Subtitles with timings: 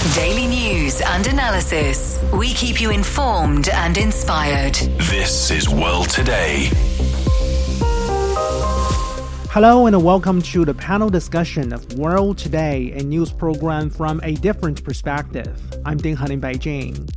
[0.00, 2.18] Daily news and analysis.
[2.32, 4.72] We keep you informed and inspired.
[5.10, 6.70] This is World Today.
[9.50, 14.36] Hello and welcome to the panel discussion of World Today, a news program from a
[14.36, 15.60] different perspective.
[15.84, 17.12] I'm Ding Heng in Beijing.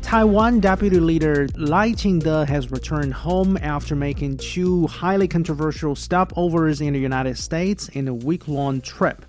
[0.00, 6.92] Taiwan Deputy Leader Lai Ching-te has returned home after making two highly controversial stopovers in
[6.92, 9.24] the United States in a week-long trip.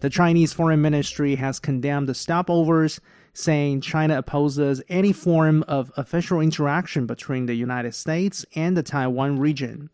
[0.00, 3.00] The Chinese Foreign Ministry has condemned the stopovers,
[3.34, 9.38] saying China opposes any form of official interaction between the United States and the Taiwan
[9.38, 9.90] region.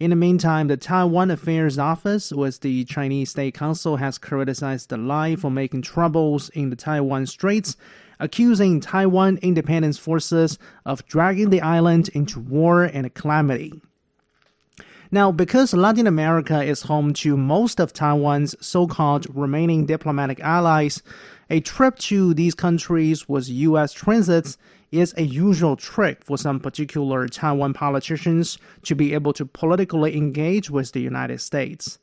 [0.00, 4.96] In the meantime, the Taiwan Affairs Office with the Chinese State Council has criticized the
[4.96, 7.76] Lai for making troubles in the Taiwan Straits,
[8.18, 13.80] accusing Taiwan independence forces of dragging the island into war and calamity.
[15.10, 21.02] Now, because Latin America is home to most of Taiwan's so called remaining diplomatic allies,
[21.48, 23.94] a trip to these countries with U.S.
[23.94, 24.58] transits
[24.92, 30.68] is a usual trick for some particular Taiwan politicians to be able to politically engage
[30.68, 31.98] with the United States.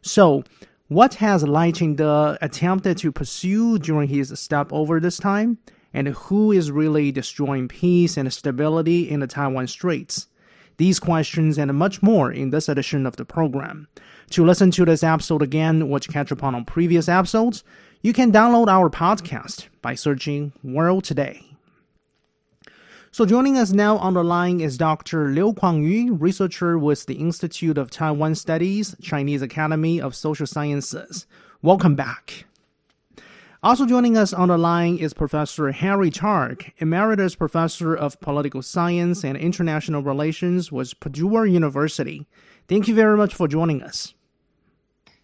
[0.00, 0.42] So,
[0.88, 5.58] what has Lai Ching-te attempted to pursue during his stopover this time?
[5.92, 10.27] And who is really destroying peace and stability in the Taiwan Straits?
[10.78, 13.88] These questions and much more in this edition of the program.
[14.30, 17.64] To listen to this episode again or to catch up on previous episodes,
[18.00, 21.44] you can download our podcast by searching World Today.
[23.10, 25.30] So joining us now on the line is Dr.
[25.30, 31.26] Liu Kuang-yu, researcher with the Institute of Taiwan Studies, Chinese Academy of Social Sciences.
[31.60, 32.44] Welcome back.
[33.60, 39.24] Also joining us on the line is Professor Harry Targ, Emeritus Professor of Political Science
[39.24, 42.24] and International Relations with Purdue University.
[42.68, 44.14] Thank you very much for joining us.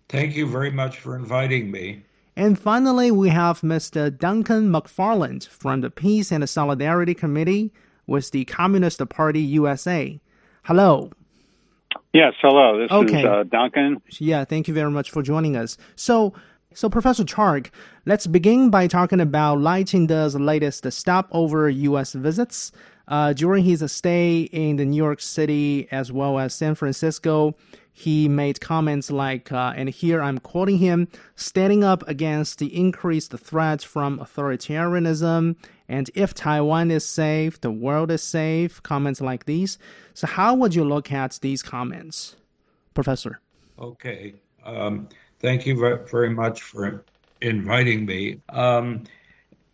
[0.08, 2.02] Thank you very much for inviting me.
[2.34, 4.10] And finally, we have Mr.
[4.16, 7.72] Duncan McFarland from the Peace and Solidarity Committee
[8.04, 10.20] with the Communist Party USA.
[10.64, 11.12] Hello.
[12.12, 12.80] Yes, hello.
[12.80, 13.20] This okay.
[13.20, 14.03] is uh, Duncan.
[14.19, 15.76] Yeah, thank you very much for joining us.
[15.94, 16.32] So,
[16.74, 17.68] so, Professor Targ,
[18.04, 22.12] let's begin by talking about Lai Ching-te's latest stopover U.S.
[22.14, 22.72] visits.
[23.06, 27.54] Uh, during his stay in the New York City as well as San Francisco,
[27.92, 33.30] he made comments like, uh, and here I'm quoting him, standing up against the increased
[33.38, 35.54] threat from authoritarianism,
[35.88, 39.78] and if Taiwan is safe, the world is safe, comments like these.
[40.12, 42.34] So, how would you look at these comments,
[42.94, 43.41] Professor?
[43.78, 44.34] Okay.
[44.64, 45.08] Um,
[45.44, 45.77] Thank you
[46.10, 47.05] very much for
[47.43, 48.41] inviting me.
[48.49, 49.05] Um,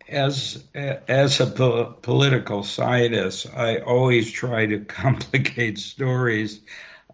[0.08, 6.62] as as a po- political scientist, I always try to complicate stories.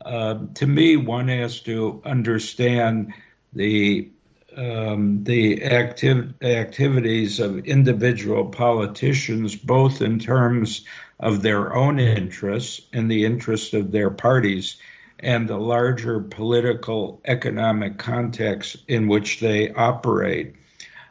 [0.03, 3.13] Uh, to me, one has to understand
[3.53, 4.11] the
[4.57, 10.87] um, the activ- activities of individual politicians, both in terms
[11.21, 14.79] of their own interests and the interests of their parties
[15.21, 20.55] and the larger political economic context in which they operate.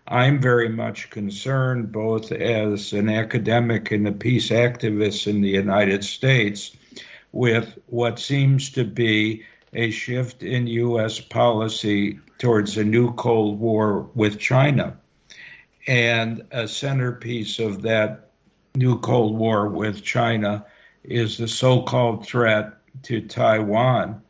[0.07, 6.03] I'm very much concerned, both as an academic and a peace activist in the United
[6.03, 6.77] States,
[7.31, 9.43] with what seems to be
[9.73, 11.19] a shift in U.S.
[11.19, 14.97] policy towards a new Cold War with China.
[15.87, 18.29] And a centerpiece of that
[18.75, 20.65] new Cold War with China
[21.03, 22.73] is the so called threat
[23.03, 24.21] to Taiwan.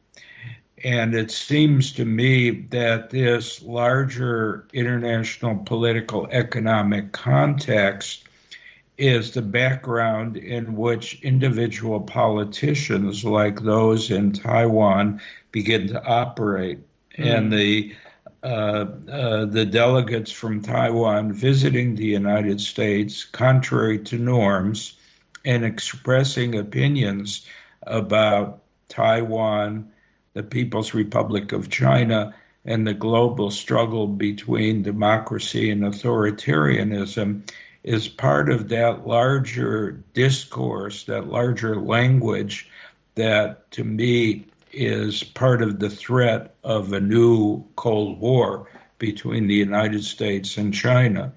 [0.84, 8.26] And it seems to me that this larger international political economic context
[8.98, 15.22] is the background in which individual politicians like those in Taiwan
[15.52, 16.80] begin to operate.
[17.18, 17.38] Mm.
[17.38, 17.96] And the
[18.44, 24.94] uh, uh, the delegates from Taiwan visiting the United States, contrary to norms,
[25.44, 27.48] and expressing opinions
[27.86, 29.92] about Taiwan,
[30.34, 32.36] the People's Republic of China,
[32.66, 37.42] and the global struggle between democracy and authoritarianism
[37.84, 42.70] is part of that larger discourse, that larger language
[43.14, 48.68] that to me is part of the threat of a new Cold War
[48.98, 51.32] between the United States and China.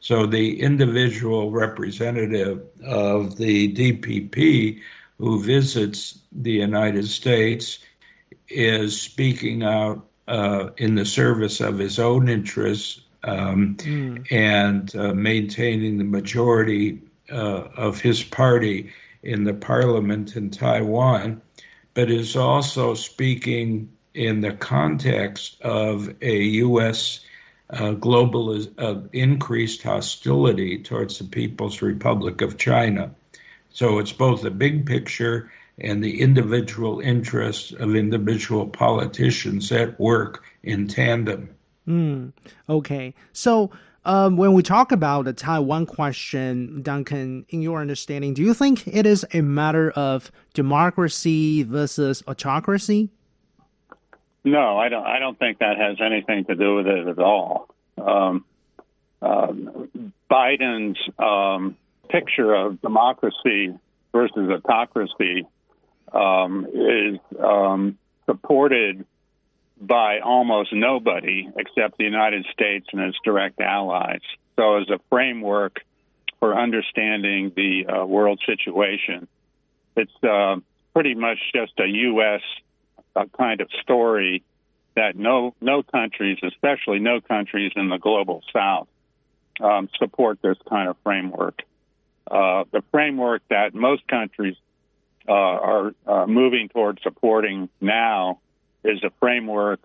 [0.00, 4.80] So the individual representative of the DPP
[5.20, 7.78] who visits the United States
[8.48, 14.26] is speaking out uh, in the service of his own interests um, mm.
[14.32, 21.42] and uh, maintaining the majority uh, of his party in the parliament in Taiwan,
[21.92, 27.20] but is also speaking in the context of a U.S.
[27.68, 33.14] uh, global uh, increased hostility towards the People's Republic of China.
[33.70, 40.42] So it's both the big picture and the individual interests of individual politicians at work
[40.62, 41.48] in tandem.
[41.88, 42.32] Mm,
[42.68, 43.14] okay.
[43.32, 43.70] So
[44.04, 48.86] um, when we talk about the Taiwan question, Duncan, in your understanding, do you think
[48.86, 53.10] it is a matter of democracy versus autocracy?
[54.42, 55.04] No, I don't.
[55.04, 57.68] I don't think that has anything to do with it at all.
[57.98, 58.46] Um,
[59.20, 59.52] uh,
[60.30, 61.76] Biden's um,
[62.10, 63.74] picture of democracy
[64.12, 65.46] versus autocracy
[66.12, 69.04] um, is um, supported
[69.80, 74.20] by almost nobody except the United States and its direct allies.
[74.56, 75.80] So, as a framework
[76.38, 79.26] for understanding the uh, world situation,
[79.96, 80.56] it's uh,
[80.92, 82.42] pretty much just a U.S.
[83.16, 84.42] Uh, kind of story
[84.96, 88.88] that no no countries, especially no countries in the global South,
[89.60, 91.62] um, support this kind of framework.
[92.30, 94.56] Uh, the framework that most countries
[95.28, 98.38] uh, are uh, moving towards supporting now
[98.84, 99.80] is a framework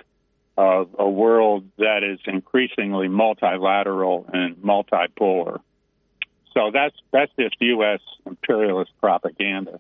[0.58, 5.60] of a world that is increasingly multilateral and multipolar.
[6.54, 8.00] So that's that's just U.S.
[8.26, 9.80] imperialist propaganda.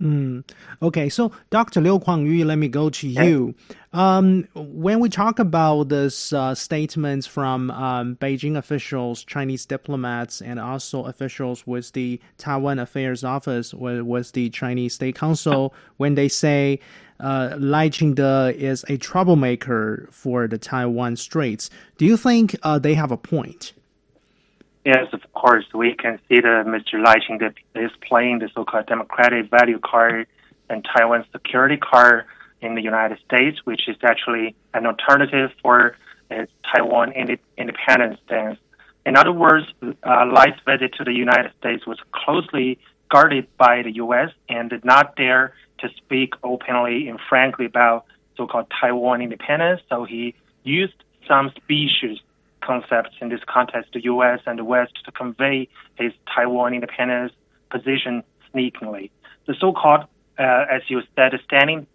[0.00, 0.44] Mm.
[0.80, 1.80] Okay, so Dr.
[1.80, 3.54] Liu Kuang-yu, let me go to you.
[3.92, 10.60] Um, when we talk about this uh, statements from um, Beijing officials, Chinese diplomats, and
[10.60, 16.28] also officials with the Taiwan Affairs Office, with, with the Chinese State Council, when they
[16.28, 16.78] say
[17.18, 23.10] uh, Lai is a troublemaker for the Taiwan Straits, do you think uh, they have
[23.10, 23.72] a point?
[24.88, 27.04] Yes, of course, we can see that Mr.
[27.04, 30.26] Lai Ching-te is playing the so-called democratic value card
[30.70, 32.24] and Taiwan security card
[32.62, 35.94] in the United States, which is actually an alternative for
[36.30, 38.58] its Taiwan independence stance.
[39.04, 42.78] In other words, uh, Lai's visit to the United States was closely
[43.10, 44.30] guarded by the U.S.
[44.48, 48.06] and did not dare to speak openly and frankly about
[48.38, 49.82] so-called Taiwan independence.
[49.90, 50.94] So he used
[51.28, 52.20] some specious
[52.60, 54.40] concepts in this context, the U.S.
[54.46, 57.32] and the West, to convey his Taiwan independence
[57.70, 58.22] position
[58.52, 59.10] sneakily.
[59.46, 60.04] The so-called,
[60.38, 61.86] uh, as you said, standing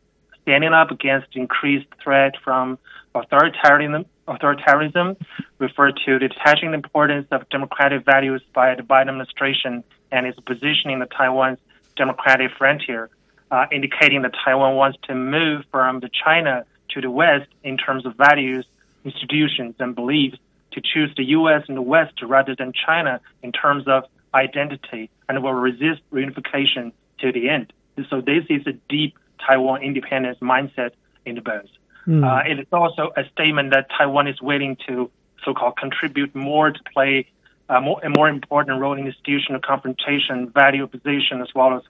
[0.43, 2.77] standing up against increased threat from
[3.15, 5.15] authoritarianism, authoritarianism
[5.59, 10.39] refer to the detaching the importance of democratic values by the Biden administration and its
[10.41, 11.59] positioning the Taiwan's
[11.95, 13.09] democratic frontier,
[13.51, 18.05] uh, indicating that Taiwan wants to move from the China to the West in terms
[18.05, 18.65] of values,
[19.05, 20.37] institutions, and beliefs
[20.73, 21.63] to choose the U.S.
[21.67, 24.03] and the West rather than China in terms of
[24.33, 27.71] identity and will resist reunification to the end.
[28.09, 30.91] So this is a deep Taiwan independence mindset
[31.25, 31.65] in the both.
[32.07, 32.23] Mm.
[32.23, 35.09] Uh, it is also a statement that Taiwan is willing to
[35.45, 37.27] so-called contribute more to play
[37.69, 41.81] uh, more, a more important role in institutional confrontation, value position, as well as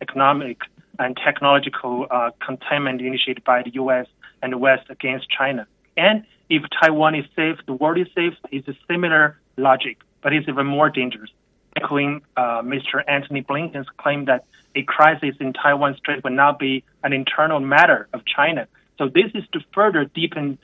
[0.00, 0.58] economic
[0.98, 4.06] and technological uh, containment initiated by the U.S.
[4.42, 5.66] and the West against China.
[5.98, 10.48] And if Taiwan is safe, the world is safe, it's a similar logic, but it's
[10.48, 11.30] even more dangerous.
[11.76, 13.02] Echoing uh, Mr.
[13.06, 18.08] Antony Blinken's claim that a crisis in Taiwan Strait would not be an internal matter
[18.14, 18.68] of China.
[18.96, 20.58] So this is to further deepen,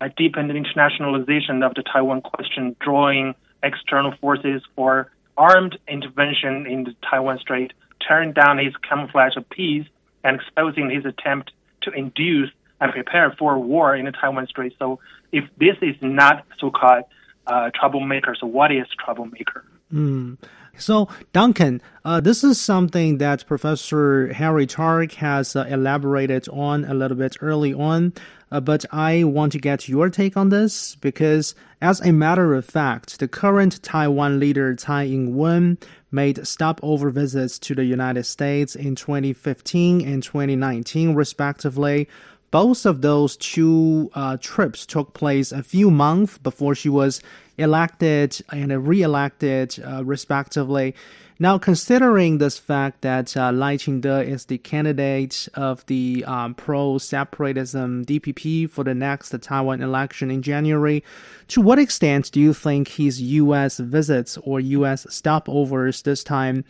[0.00, 6.84] uh, deepen the internationalization of the Taiwan question, drawing external forces for armed intervention in
[6.84, 7.72] the Taiwan Strait,
[8.06, 9.86] tearing down his camouflage of peace,
[10.24, 14.74] and exposing his attempt to induce and prepare for war in the Taiwan Strait.
[14.78, 15.00] So
[15.32, 17.04] if this is not so-called
[17.46, 19.64] uh, troublemaker, so what is troublemaker?
[19.92, 20.38] Mm.
[20.76, 26.94] So, Duncan, uh, this is something that Professor Harry Targ has uh, elaborated on a
[26.94, 28.14] little bit early on,
[28.50, 32.64] uh, but I want to get your take on this because, as a matter of
[32.64, 35.76] fact, the current Taiwan leader Tsai Ing wen
[36.10, 42.08] made stopover visits to the United States in 2015 and 2019, respectively,
[42.50, 47.22] both of those two uh, trips took place a few months before she was
[47.56, 50.94] elected and re-elected, uh, respectively.
[51.38, 58.04] Now, considering this fact that uh, Lai Ching-te is the candidate of the um, pro-separatism
[58.04, 61.02] DPP for the next Taiwan election in January,
[61.48, 63.78] to what extent do you think his U.S.
[63.78, 65.06] visits or U.S.
[65.06, 66.64] stopovers this time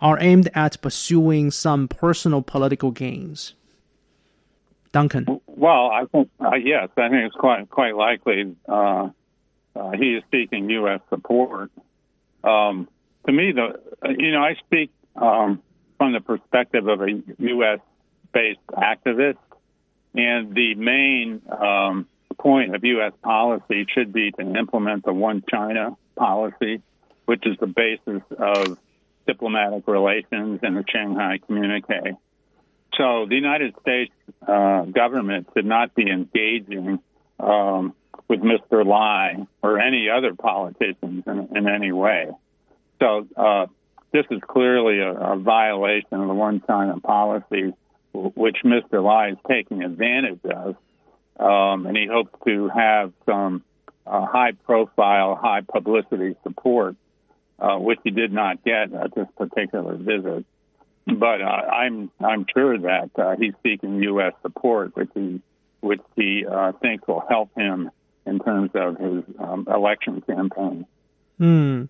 [0.00, 3.52] are aimed at pursuing some personal political gains?
[4.96, 5.26] Duncan?
[5.46, 6.88] Well, I think uh, yes.
[6.96, 9.10] I think it's quite quite likely uh,
[9.76, 11.00] uh, he is seeking U.S.
[11.10, 11.70] support.
[12.42, 12.88] Um,
[13.26, 13.78] to me, the
[14.18, 15.62] you know I speak um,
[15.98, 17.80] from the perspective of a U.S.
[18.32, 19.36] based activist,
[20.14, 23.12] and the main um, point of U.S.
[23.22, 26.80] policy should be to implement the One China policy,
[27.26, 28.78] which is the basis of
[29.26, 32.16] diplomatic relations in the Shanghai Communique.
[32.96, 34.12] So the United States
[34.46, 36.98] uh, government should not be engaging
[37.38, 37.94] um,
[38.28, 38.84] with Mr.
[38.84, 42.28] Lai or any other politicians in, in any way.
[43.00, 43.66] So uh,
[44.12, 47.74] this is clearly a, a, violation of the One China policy,
[48.12, 49.02] which Mr.
[49.04, 50.76] Lai is taking advantage of,
[51.38, 53.62] um, and he hopes to have some
[54.06, 56.96] uh, high-profile, high publicity support,
[57.58, 60.46] uh, which he did not get at this particular visit.
[61.06, 64.32] But uh, I'm I'm sure that uh, he's seeking U.S.
[64.42, 65.40] support, which he
[65.80, 67.90] which he uh, thinks will help him
[68.26, 70.84] in terms of his um, election campaign.
[71.38, 71.84] Hmm.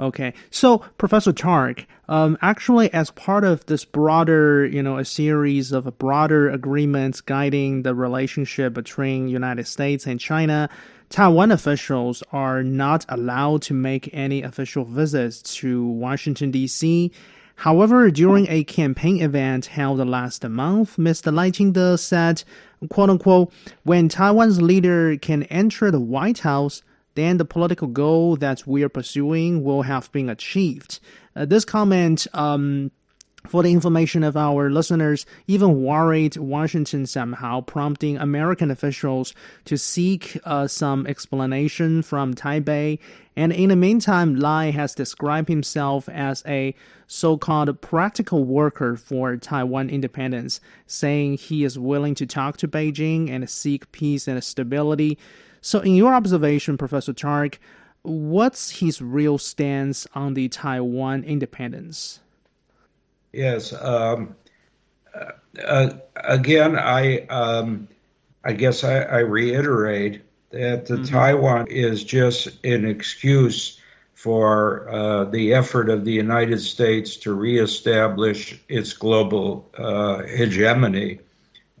[0.00, 0.32] Okay.
[0.50, 5.98] So, Professor Targ, um, actually, as part of this broader, you know, a series of
[5.98, 10.68] broader agreements guiding the relationship between United States and China,
[11.10, 17.10] Taiwan officials are not allowed to make any official visits to Washington, D.C.
[17.62, 21.34] However, during a campaign event held last month, Mr.
[21.34, 22.44] Lai Ching-te said,
[22.88, 26.82] quote unquote, when Taiwan's leader can enter the White House,
[27.16, 31.00] then the political goal that we are pursuing will have been achieved.
[31.34, 32.92] Uh, this comment um,
[33.48, 40.38] for the information of our listeners, even worried Washington somehow, prompting American officials to seek
[40.44, 42.98] uh, some explanation from Taipei.
[43.36, 46.74] And in the meantime, Lai has described himself as a
[47.06, 53.30] so called practical worker for Taiwan independence, saying he is willing to talk to Beijing
[53.30, 55.18] and seek peace and stability.
[55.60, 57.58] So, in your observation, Professor Targ,
[58.02, 62.20] what's his real stance on the Taiwan independence?
[63.38, 63.72] Yes.
[63.72, 64.34] Um,
[65.14, 65.30] uh,
[65.64, 67.86] uh, again, I um,
[68.42, 71.04] I guess I, I, reiterate that the mm-hmm.
[71.04, 73.80] Taiwan is just an excuse
[74.14, 81.20] for uh, the effort of the United States to reestablish its global uh, hegemony.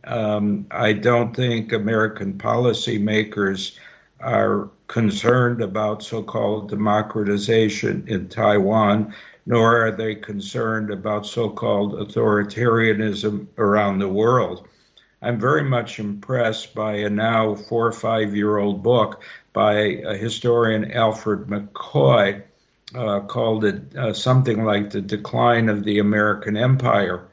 [0.04, 3.76] Um, I don't think American policymakers
[4.20, 9.12] are concerned about so called democratization in Taiwan
[9.48, 14.68] nor are they concerned about so called authoritarianism around the world.
[15.22, 19.22] I'm very much impressed by a now four or five year old book
[19.54, 22.42] by a historian Alfred McCoy
[22.94, 27.26] uh, called it uh, something like The Decline of the American Empire.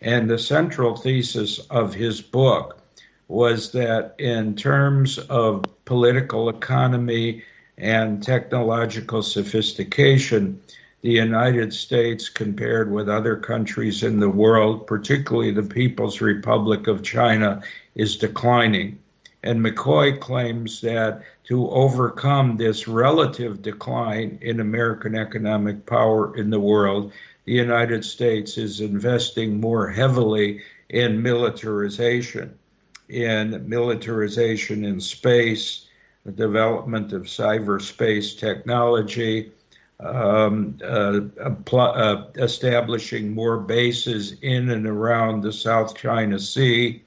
[0.00, 2.80] And the central thesis of his book
[3.28, 7.44] was that in terms of political economy
[7.78, 10.60] and technological sophistication,
[11.02, 17.02] the United States compared with other countries in the world, particularly the People's Republic of
[17.02, 17.62] China,
[17.94, 18.98] is declining.
[19.42, 26.60] And McCoy claims that to overcome this relative decline in American economic power in the
[26.60, 27.12] world,
[27.46, 32.58] the United States is investing more heavily in militarization,
[33.08, 35.86] in militarization in space,
[36.26, 39.50] the development of cyberspace technology,
[40.02, 41.20] um, uh,
[41.76, 47.02] uh, establishing more bases in and around the South China Sea,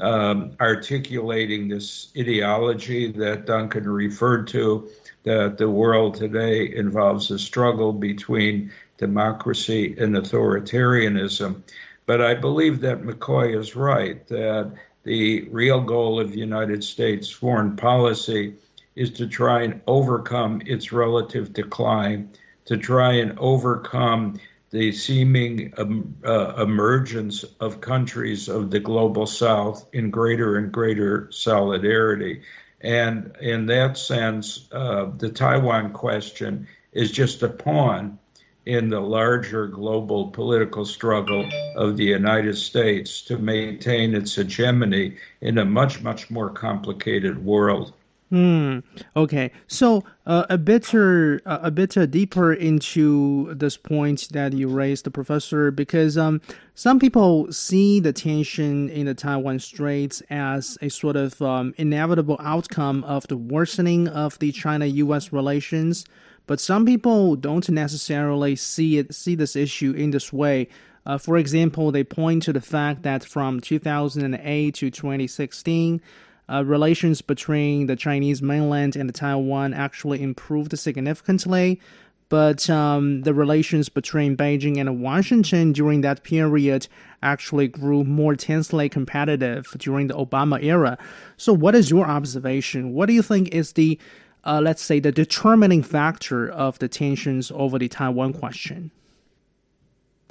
[0.00, 4.88] um, articulating this ideology that Duncan referred to
[5.24, 11.62] that the world today involves a struggle between democracy and authoritarianism.
[12.06, 14.72] But I believe that McCoy is right that
[15.04, 18.54] the real goal of United States foreign policy
[19.00, 22.28] is to try and overcome its relative decline,
[22.66, 24.38] to try and overcome
[24.68, 31.32] the seeming um, uh, emergence of countries of the global south in greater and greater
[31.32, 32.42] solidarity.
[32.82, 38.18] And in that sense, uh, the Taiwan question is just a pawn
[38.66, 45.56] in the larger global political struggle of the United States to maintain its hegemony in
[45.56, 47.94] a much, much more complicated world.
[48.30, 48.78] Hmm.
[49.16, 49.50] Okay.
[49.66, 55.72] So uh, a bit uh, a bit deeper into this point that you raised, Professor,
[55.72, 56.40] because um,
[56.76, 62.36] some people see the tension in the Taiwan Straits as a sort of um, inevitable
[62.38, 65.32] outcome of the worsening of the China-U.S.
[65.32, 66.04] relations,
[66.46, 70.68] but some people don't necessarily see it see this issue in this way.
[71.04, 76.00] Uh, for example, they point to the fact that from 2008 to 2016
[76.50, 81.80] uh, relations between the Chinese mainland and Taiwan actually improved significantly.
[82.28, 86.86] but um, the relations between Beijing and Washington during that period
[87.22, 90.96] actually grew more tensely competitive during the Obama era.
[91.36, 92.92] So, what is your observation?
[92.92, 93.98] What do you think is the,
[94.44, 98.92] uh, let's say, the determining factor of the tensions over the Taiwan question?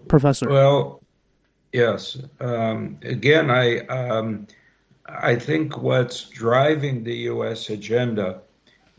[0.07, 0.49] Professor.
[0.49, 1.03] Well,
[1.73, 2.17] yes.
[2.39, 4.47] Um, again, I um,
[5.09, 7.69] I think what's driving the U.S.
[7.69, 8.41] agenda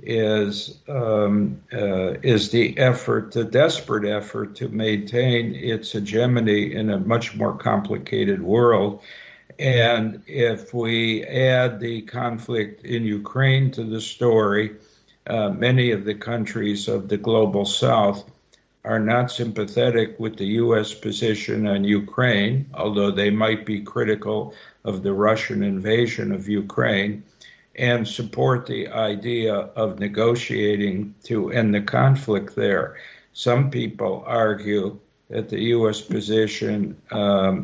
[0.02, 6.98] is um, uh, is the effort, the desperate effort to maintain its hegemony in a
[6.98, 9.02] much more complicated world.
[9.58, 14.76] And if we add the conflict in Ukraine to the story,
[15.26, 18.24] uh, many of the countries of the global south
[18.84, 20.94] are not sympathetic with the U.S.
[20.94, 27.22] position on Ukraine, although they might be critical of the Russian invasion of Ukraine,
[27.76, 32.96] and support the idea of negotiating to end the conflict there.
[33.32, 36.00] Some people argue that the U.S.
[36.00, 36.96] position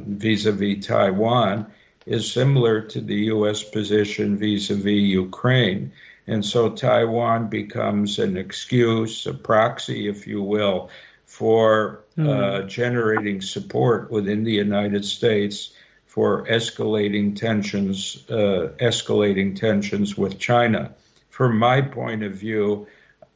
[0.06, 1.66] vis a vis Taiwan
[2.06, 3.62] is similar to the U.S.
[3.62, 5.92] position vis a vis Ukraine.
[6.26, 10.90] And so Taiwan becomes an excuse, a proxy, if you will,
[11.24, 12.28] for mm.
[12.28, 15.72] uh, generating support within the United States
[16.06, 20.94] for escalating tensions, uh, escalating tensions with China.
[21.30, 22.86] From my point of view,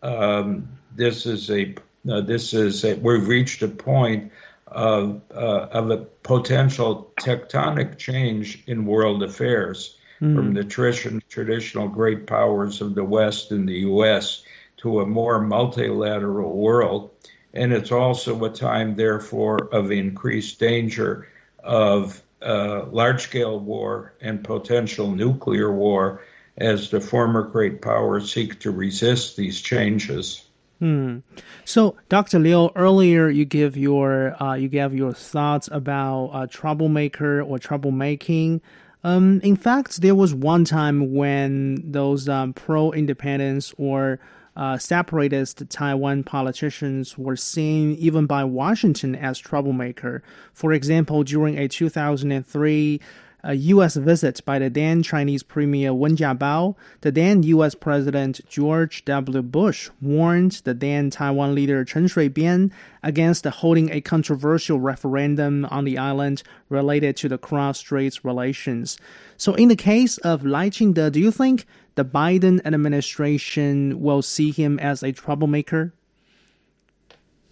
[0.02, 1.74] um, this is a
[2.10, 4.32] uh, this is a, we've reached a point
[4.66, 10.34] of uh, of a potential tectonic change in world affairs mm.
[10.34, 14.42] from the tradition, traditional great powers of the West and the U.S.
[14.78, 17.10] to a more multilateral world
[17.52, 21.28] and it's also a time, therefore, of increased danger
[21.62, 26.22] of uh, large scale war and potential nuclear war
[26.56, 30.46] as the former great powers seek to resist these changes.
[30.78, 31.18] Hmm.
[31.64, 32.38] So, Dr.
[32.38, 38.60] Liu, earlier you give your uh, you gave your thoughts about uh, troublemaker or troublemaking.
[39.02, 44.20] Um, in fact, there was one time when those um, pro-independence or
[44.56, 50.22] uh, separatist Taiwan politicians were seen even by Washington as troublemaker.
[50.52, 53.00] For example, during a 2003
[53.42, 53.96] a U.S.
[53.96, 57.74] visit by the then Chinese Premier Wen Jiabao, the then U.S.
[57.74, 59.42] President George W.
[59.42, 62.70] Bush warned the then Taiwan leader Chen Shui-bian
[63.02, 68.98] against holding a controversial referendum on the island related to the cross-strait relations.
[69.36, 74.50] So, in the case of Lai Ching-te, do you think the Biden administration will see
[74.50, 75.92] him as a troublemaker?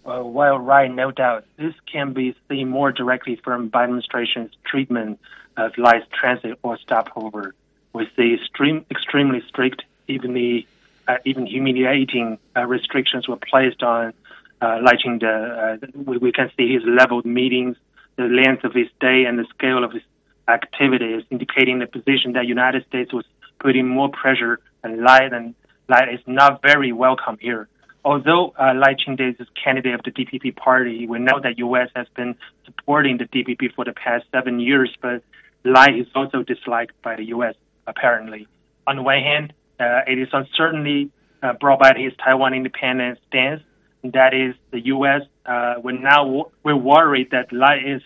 [0.08, 1.44] Well, right, no doubt.
[1.56, 5.20] This can be seen more directly from Biden administration's treatment
[5.56, 7.54] of Lai's transit or stopover.
[7.92, 10.66] with the extreme, extremely strict, even the
[11.06, 14.12] uh, even humiliating uh, restrictions were placed on
[14.60, 15.26] uh, Lai Ching-te.
[15.26, 17.76] Uh, we, we can see his leveled meetings,
[18.16, 20.02] the length of his stay, and the scale of his
[20.48, 23.24] activities, indicating the position that United States was
[23.58, 25.54] putting more pressure and light and
[25.88, 27.68] light is not very welcome here.
[28.08, 31.90] Although uh, Lai Ching-te is candidate of the DPP party, we know that U.S.
[31.94, 35.22] has been supporting the DPP for the past seven years, but
[35.62, 37.54] Lai is also disliked by the U.S.
[37.86, 38.48] apparently.
[38.86, 41.10] On the one hand, uh, it is uncertainty
[41.42, 43.60] uh, brought by his Taiwan independence stance.
[44.02, 45.20] That is, the U.S.
[45.44, 48.00] Uh, we're now we're worried that Lai is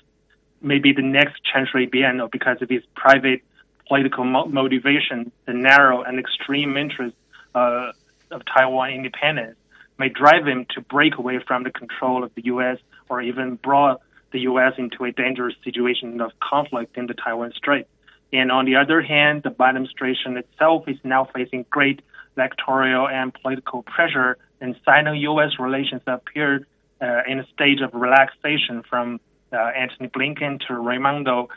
[0.60, 3.42] maybe the next Chen Shui-bian because of his private
[3.86, 7.14] political mo- motivation, the narrow and extreme interest
[7.54, 7.92] uh,
[8.32, 9.56] of Taiwan independence
[10.02, 12.78] may drive him to break away from the control of the U.S.
[13.08, 14.00] or even brought
[14.32, 14.72] the U.S.
[14.76, 17.86] into a dangerous situation of conflict in the Taiwan Strait.
[18.32, 22.02] And on the other hand, the Biden administration itself is now facing great
[22.36, 25.52] electoral and political pressure, and Sino-U.S.
[25.60, 26.66] relations appear
[27.00, 29.20] uh, in a stage of relaxation from
[29.52, 31.48] uh, Antony Blinken to Raimondo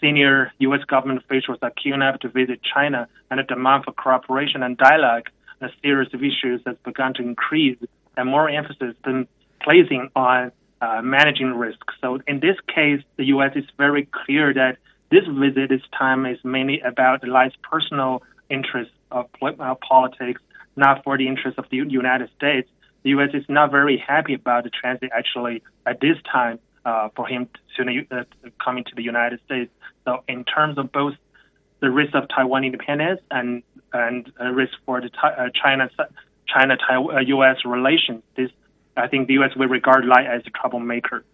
[0.00, 0.82] senior U.S.
[0.88, 5.28] government officials are queuing up to visit China, and the demand for cooperation and dialogue
[5.62, 7.78] a series of issues has begun to increase,
[8.16, 9.26] and more emphasis been
[9.62, 11.84] placing on uh, managing risk.
[12.00, 13.52] So in this case, the U.S.
[13.54, 14.78] is very clear that
[15.10, 20.40] this visit this time is mainly about the Lai's personal interests of uh, politics,
[20.76, 22.68] not for the interests of the United States.
[23.02, 23.30] The U.S.
[23.34, 28.06] is not very happy about the transit actually at this time uh, for him to
[28.10, 28.24] uh,
[28.62, 29.70] coming to the United States.
[30.04, 31.14] So in terms of both
[31.82, 35.90] the risk of Taiwan independence and and risk for the uh, China
[36.48, 36.76] China
[37.26, 37.56] U.S.
[37.64, 38.50] Uh, relations, this
[38.96, 39.50] I think the U.S.
[39.56, 41.24] will regard Lai as a troublemaker.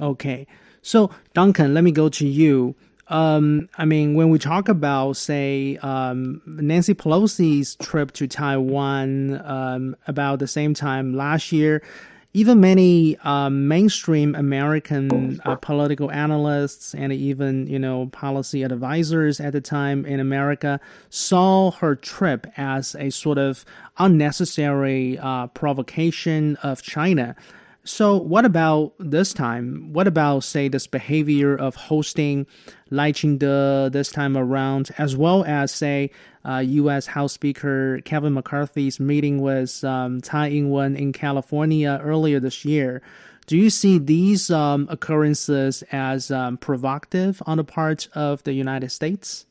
[0.00, 0.46] Okay,
[0.80, 2.74] so Duncan, let me go to you.
[3.08, 9.96] Um, I mean, when we talk about, say, um, Nancy Pelosi's trip to Taiwan um,
[10.06, 11.82] about the same time last year,
[12.32, 19.52] even many uh, mainstream American uh, political analysts and even you know policy advisors at
[19.52, 23.64] the time in America saw her trip as a sort of
[23.98, 27.34] unnecessary uh, provocation of China.
[27.82, 29.92] So, what about this time?
[29.92, 32.46] What about, say, this behavior of hosting
[32.90, 36.10] Lai Ching-te this time around, as well as, say,
[36.44, 37.06] uh, U.S.
[37.06, 43.00] House Speaker Kevin McCarthy's meeting with um, Tsai Ing-wen in California earlier this year?
[43.46, 48.90] Do you see these um, occurrences as um, provocative on the part of the United
[48.90, 49.46] States?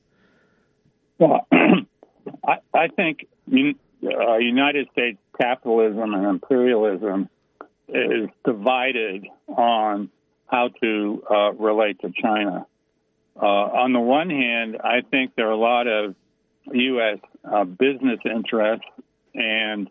[1.17, 7.27] Well, I, I think uh, United States capitalism and imperialism
[7.93, 10.09] is divided on
[10.47, 12.65] how to uh, relate to China.
[13.35, 16.15] Uh, on the one hand, I think there are a lot of
[16.71, 17.19] U.S.
[17.43, 18.85] Uh, business interests
[19.33, 19.89] and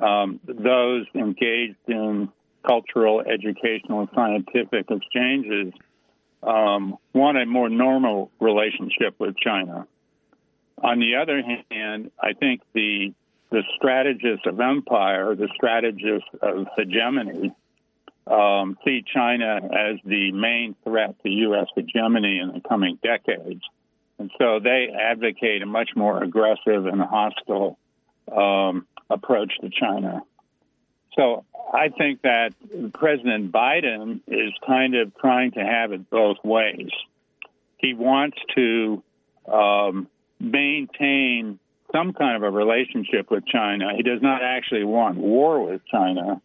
[0.00, 2.28] um, those engaged in
[2.66, 5.72] cultural, educational, and scientific exchanges
[6.42, 9.86] um, want a more normal relationship with China.
[10.82, 13.14] On the other hand, I think the
[13.54, 17.52] the strategists of empire, the strategists of hegemony,
[18.26, 21.68] um, see China as the main threat to U.S.
[21.76, 23.62] hegemony in the coming decades.
[24.18, 27.78] And so they advocate a much more aggressive and hostile
[28.32, 30.22] um, approach to China.
[31.16, 32.54] So I think that
[32.92, 36.90] President Biden is kind of trying to have it both ways.
[37.76, 39.00] He wants to
[39.46, 40.08] um,
[40.40, 41.60] maintain
[41.94, 43.92] some kind of a relationship with China.
[43.96, 46.40] He does not actually want war with China,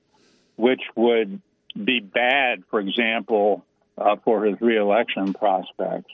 [0.55, 1.41] which would
[1.75, 3.65] be bad, for example,
[3.97, 6.11] uh, for his reelection prospects.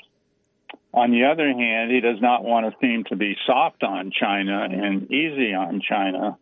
[0.93, 4.63] On the other hand, he does not want to seem to be soft on China
[4.63, 6.37] and easy on China.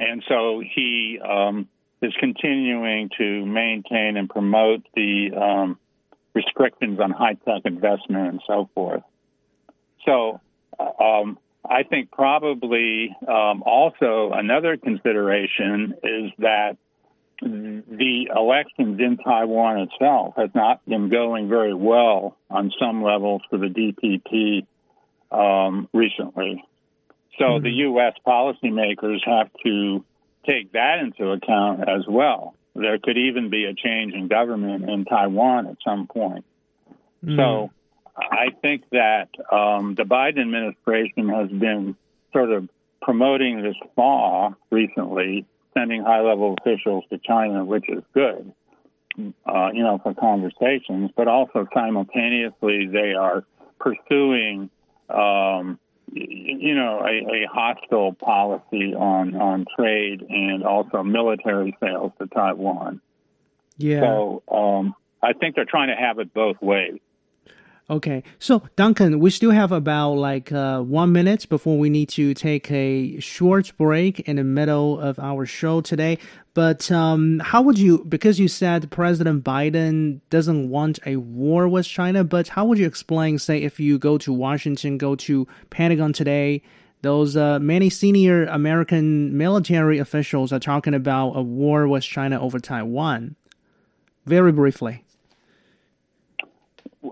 [0.00, 1.68] And so he um,
[2.00, 5.78] is continuing to maintain and promote the um,
[6.32, 9.02] restrictions on high tech investment and so forth.
[10.06, 10.40] So
[10.78, 16.76] uh, um, I think probably um, also another consideration is that
[17.42, 23.58] the elections in Taiwan itself has not been going very well on some levels for
[23.58, 24.66] the DPP
[25.32, 26.64] um, recently.
[27.38, 27.64] So mm-hmm.
[27.64, 28.14] the U.S.
[28.26, 30.04] policymakers have to
[30.46, 32.54] take that into account as well.
[32.74, 36.44] There could even be a change in government in Taiwan at some point.
[37.24, 37.36] Mm-hmm.
[37.36, 37.70] So
[38.16, 41.96] I think that um, the Biden administration has been
[42.32, 42.68] sort of
[43.00, 48.52] promoting this thaw recently, sending high level officials to China, which is good,
[49.46, 53.44] uh, you know, for conversations, but also simultaneously they are
[53.78, 54.70] pursuing,
[55.08, 55.78] um,
[56.12, 63.00] you know, a, a, hostile policy on, on trade and also military sales to Taiwan.
[63.78, 64.00] Yeah.
[64.00, 66.98] So um, I think they're trying to have it both ways.
[67.90, 72.32] Okay, so Duncan, we still have about like uh, one minute before we need to
[72.32, 76.18] take a short break in the middle of our show today.
[76.54, 81.84] But um, how would you, because you said President Biden doesn't want a war with
[81.84, 86.12] China, but how would you explain, say, if you go to Washington, go to Pentagon
[86.12, 86.62] today,
[87.02, 92.60] those uh, many senior American military officials are talking about a war with China over
[92.60, 93.34] Taiwan?
[94.24, 95.04] Very briefly.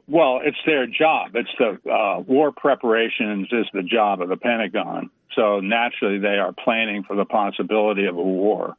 [0.07, 1.33] Well, it's their job.
[1.35, 5.11] It's the uh, war preparations is the job of the Pentagon.
[5.35, 8.77] So naturally, they are planning for the possibility of a war.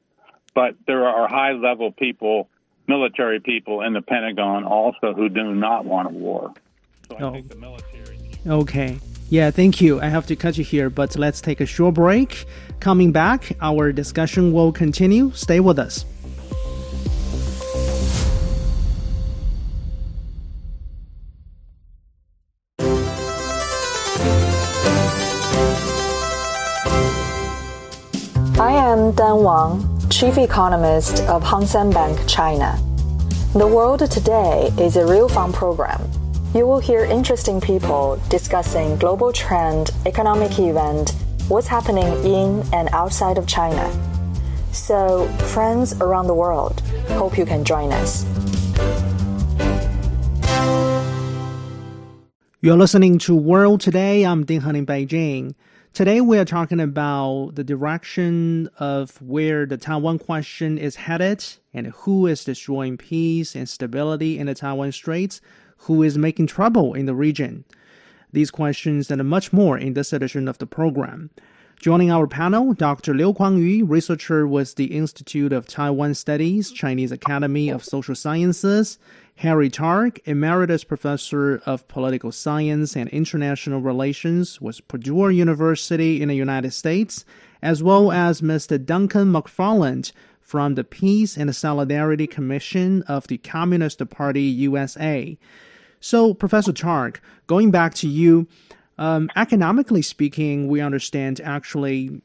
[0.54, 2.50] But there are high level people,
[2.88, 6.54] military people in the Pentagon also who do not want a war.
[7.10, 7.32] So I oh.
[7.32, 8.20] think the military.
[8.48, 9.00] Okay.
[9.30, 10.02] Yeah, thank you.
[10.02, 12.46] I have to cut you here, but let's take a short break.
[12.82, 15.32] Coming back, our discussion will continue.
[15.32, 16.06] Stay with us.
[29.44, 32.78] Wang, Chief Economist of Hang Seng Bank, China.
[33.54, 36.00] The World Today is a real fun program.
[36.54, 41.16] You will hear interesting people discussing global trend, economic event,
[41.48, 43.92] what's happening in and outside of China.
[44.74, 48.26] So, friends around the world, hope you can join us.
[52.62, 54.24] You're listening to World Today.
[54.24, 55.56] I'm Ding Heng in Beijing.
[55.94, 61.88] Today we are talking about the direction of where the Taiwan question is headed and
[61.88, 65.42] who is destroying peace and stability in the Taiwan Straits,
[65.80, 67.66] who is making trouble in the region.
[68.32, 71.30] These questions and much more in this edition of the program.
[71.82, 73.14] Joining our panel, Dr.
[73.14, 78.98] Liu Kuangyu, researcher with the Institute of Taiwan Studies, Chinese Academy of Social Sciences,
[79.42, 86.36] Harry Targ, Emeritus Professor of Political Science and International Relations with Purdue University in the
[86.36, 87.26] United States,
[87.60, 88.78] as well as Mr.
[88.86, 95.36] Duncan McFarland from the Peace and Solidarity Commission of the Communist Party USA.
[96.00, 98.48] So, Professor Targ, going back to you,
[99.00, 102.22] um, economically speaking, we understand actually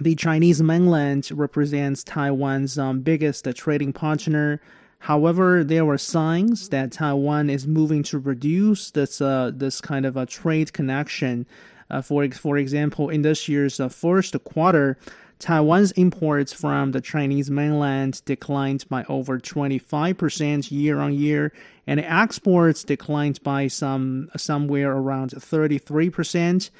[0.00, 4.60] the Chinese mainland represents Taiwan's um, biggest uh, trading partner.
[5.06, 10.16] However, there were signs that Taiwan is moving to reduce this uh, this kind of
[10.16, 11.44] a trade connection.
[11.90, 14.96] Uh, for for example, in this year's uh, first quarter,
[15.40, 21.52] Taiwan's imports from the Chinese mainland declined by over 25% year on year,
[21.84, 26.70] and exports declined by some somewhere around 33%.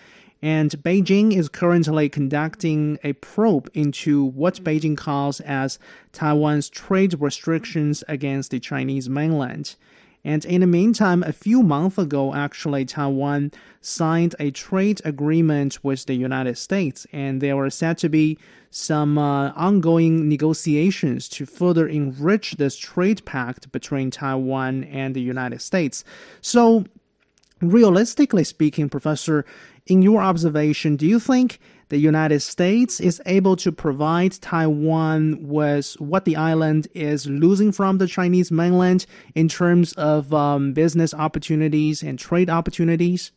[0.42, 5.78] And Beijing is currently conducting a probe into what Beijing calls as
[6.12, 9.76] Taiwan's trade restrictions against the Chinese mainland.
[10.24, 13.50] And in the meantime, a few months ago, actually, Taiwan
[13.81, 18.38] signed a trade agreement with the United States, and there were said to be
[18.70, 25.61] some uh, ongoing negotiations to further enrich this trade pact between Taiwan and the United
[25.61, 26.05] States.
[26.40, 26.85] So,
[27.61, 29.44] realistically speaking, Professor,
[29.87, 35.95] in your observation, do you think the United States is able to provide Taiwan with
[36.01, 42.03] what the island is losing from the Chinese mainland in terms of um, business opportunities
[42.03, 43.33] and trade opportunities?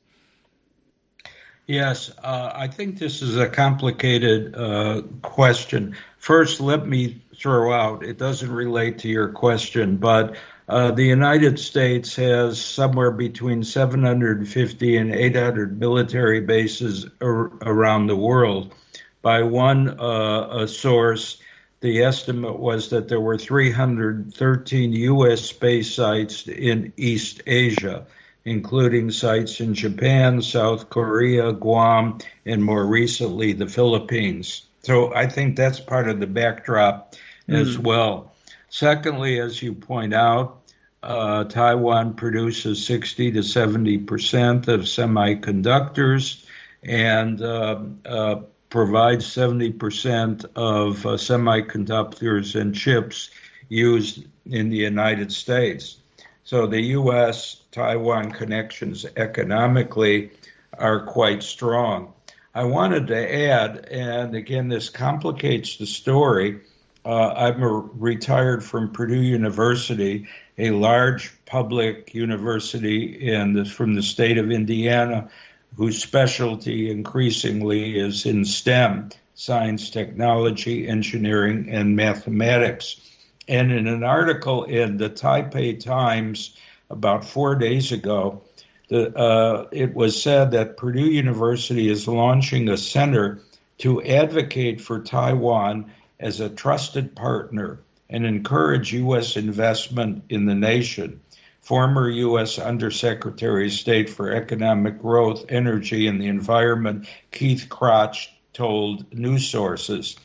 [1.67, 5.95] Yes, uh, I think this is a complicated uh, question.
[6.19, 10.36] First, let me throw out it doesn't relate to your question, but
[10.67, 18.15] uh, the United States has somewhere between 750 and 800 military bases ar- around the
[18.15, 18.73] world.
[19.21, 21.41] By one uh, source,
[21.82, 25.41] the estimate was that there were 313 U.S.
[25.41, 28.08] space sites in East Asia,
[28.43, 34.63] including sites in Japan, South Korea, Guam, and more recently the Philippines.
[34.82, 37.15] So I think that's part of the backdrop
[37.47, 37.60] mm.
[37.60, 37.84] as hmm.
[37.84, 38.34] well.
[38.75, 40.63] Secondly, as you point out,
[41.01, 46.45] uh, Taiwan produces 60 to 70 percent of semiconductors
[46.83, 48.35] and uh, uh,
[48.69, 53.29] provides 70 percent of uh, semiconductors and chips
[53.69, 55.95] used in the United States.
[56.43, 57.61] So the U.S.
[57.71, 60.31] Taiwan connections economically
[60.77, 62.11] are quite strong.
[62.53, 66.59] I wanted to add, and again, this complicates the story
[67.05, 74.01] uh, I'm a, retired from Purdue University, a large public university in the, from the
[74.01, 75.29] state of Indiana,
[75.77, 82.99] whose specialty increasingly is in STEM science, technology, engineering, and mathematics.
[83.47, 86.55] And in an article in the Taipei Times
[86.89, 88.41] about four days ago,
[88.87, 93.41] the, uh, it was said that Purdue University is launching a center
[93.79, 99.36] to advocate for Taiwan as a trusted partner and encourage U.S.
[99.38, 101.21] investment in the nation.
[101.62, 102.60] Former U.S.
[102.60, 110.15] Undersecretary of State for Economic Growth, Energy, and the Environment, Keith Krach, told news sources.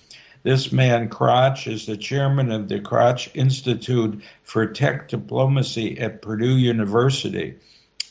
[0.42, 6.56] This man, Krach, is the chairman of the Krach Institute for Tech Diplomacy at Purdue
[6.56, 7.56] University.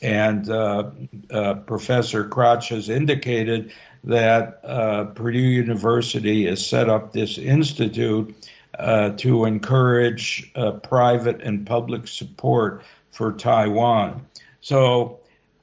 [0.01, 0.91] And uh,
[1.29, 3.71] uh, Professor Krach has indicated
[4.03, 8.35] that uh, Purdue University has set up this institute
[8.77, 14.25] uh, to encourage uh, private and public support for Taiwan.
[14.61, 15.19] So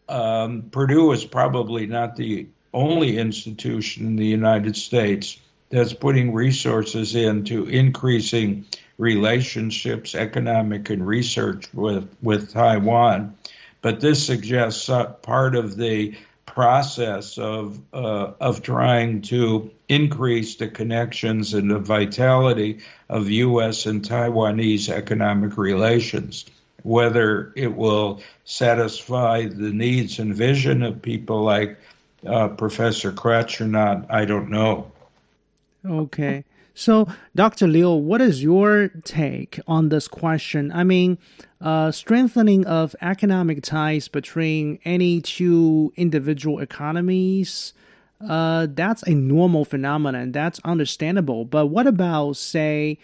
[0.08, 7.14] um, Purdue is probably not the only institution in the United States that's putting resources
[7.14, 8.66] into increasing
[8.98, 13.36] relationships, economic and research with, with Taiwan.
[13.82, 14.88] But this suggests
[15.22, 16.16] part of the
[16.46, 22.78] process of uh, of trying to increase the connections and the vitality
[23.08, 23.86] of U.S.
[23.86, 26.46] and Taiwanese economic relations.
[26.82, 31.78] Whether it will satisfy the needs and vision of people like
[32.24, 34.90] uh, Professor Krach or not, I don't know.
[35.84, 36.44] Okay.
[36.78, 37.66] So, Dr.
[37.66, 40.70] Liu, what is your take on this question?
[40.72, 41.16] I mean,
[41.58, 47.72] uh, strengthening of economic ties between any two individual economies,
[48.20, 50.32] uh, that's a normal phenomenon.
[50.32, 51.46] That's understandable.
[51.46, 52.98] But what about, say,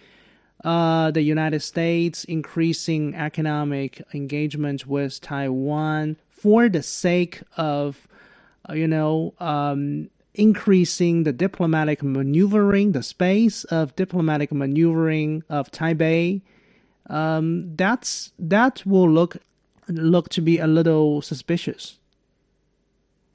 [0.63, 8.07] uh, the United States increasing economic engagement with Taiwan for the sake of,
[8.69, 16.41] uh, you know, um, increasing the diplomatic maneuvering, the space of diplomatic maneuvering of Taipei.
[17.09, 19.37] Um, that's that will look
[19.89, 21.99] look to be a little suspicious.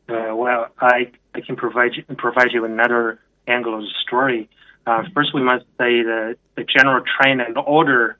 [0.09, 4.49] Uh, well, I, I can provide you, provide you another angle of the story.
[4.85, 8.17] Uh, first, we must say that the general trend and order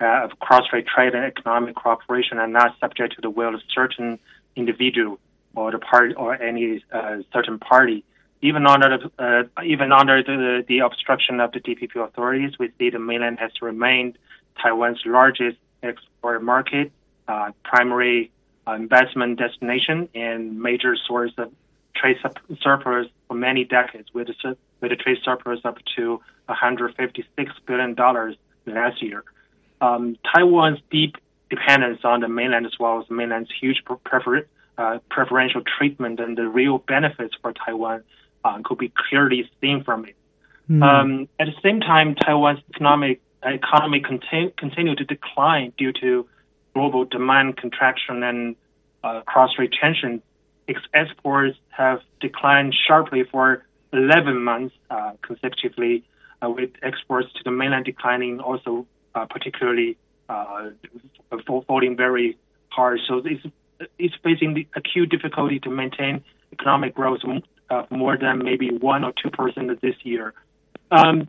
[0.00, 4.18] uh, of cross-strait trade and economic cooperation are not subject to the will of certain
[4.54, 5.18] individual
[5.54, 8.04] or the party or any uh, certain party.
[8.42, 12.90] Even under the, uh, even under the, the obstruction of the DPP authorities, we see
[12.90, 14.16] the mainland has remained
[14.62, 16.90] Taiwan's largest export market,
[17.28, 18.30] uh, primary
[18.66, 21.52] investment destination, and major source of
[21.94, 22.16] trade
[22.62, 28.36] surplus for many decades, with a, with a trade surplus up to 156 billion dollars
[28.66, 29.24] last year.
[29.80, 31.16] Um, Taiwan's deep
[31.48, 34.46] dependence on the mainland, as well as the mainland's huge prefer-
[34.78, 38.02] uh, preferential treatment and the real benefits for Taiwan,
[38.44, 40.16] uh, could be clearly seen from it.
[40.70, 40.82] Mm.
[40.82, 46.26] Um, at the same time, Taiwan's economic economy continue, continue to decline due to
[46.74, 48.56] global demand contraction and
[49.02, 50.22] uh, cross-strait tension.
[50.68, 56.04] Its exports have declined sharply for 11 months uh, consecutively,
[56.42, 59.96] uh, with exports to the mainland declining also uh, particularly
[60.28, 60.70] uh,
[61.66, 63.00] falling very hard.
[63.08, 63.44] So it's,
[63.98, 66.22] it's facing the acute difficulty to maintain
[66.52, 67.20] economic growth
[67.70, 70.34] uh, more than maybe 1 or 2% this year.
[70.90, 71.28] Um,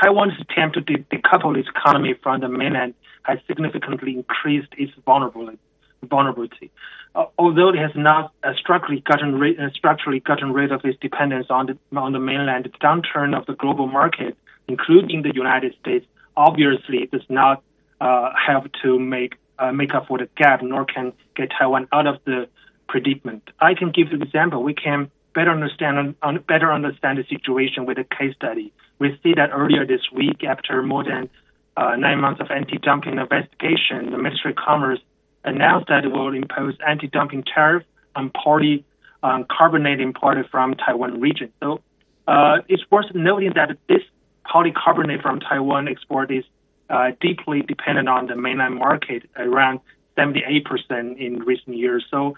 [0.00, 5.58] Taiwan's attempt to de- decouple its economy from the mainland has significantly increased its vulnerability.
[6.02, 6.70] vulnerability.
[7.14, 10.98] Uh, although it has not uh, structurally, gotten rid, uh, structurally gotten rid of its
[11.00, 14.36] dependence on the, on the mainland, the downturn of the global market,
[14.68, 17.62] including the United States, obviously does not
[18.00, 22.06] uh, help to make uh, make up for the gap, nor can get Taiwan out
[22.06, 22.48] of the
[22.88, 23.42] predicament.
[23.58, 24.62] I can give an example.
[24.62, 28.72] We can better understand un, better understand the situation with a case study.
[28.98, 31.30] We see that earlier this week, after more than
[31.76, 34.98] uh, nine months of anti-dumping investigation, the Ministry of Commerce
[35.44, 37.84] announced that it will impose anti-dumping tariff
[38.16, 38.84] on poly
[39.22, 41.52] um, carbonate imported from Taiwan region.
[41.60, 41.82] So
[42.26, 44.02] uh, it's worth noting that this
[44.44, 46.44] polycarbonate from Taiwan export is
[46.90, 49.78] uh, deeply dependent on the mainland market, around
[50.16, 52.04] 78% in recent years.
[52.10, 52.34] So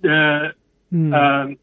[0.00, 0.54] the
[0.90, 1.12] mm.
[1.12, 1.58] um,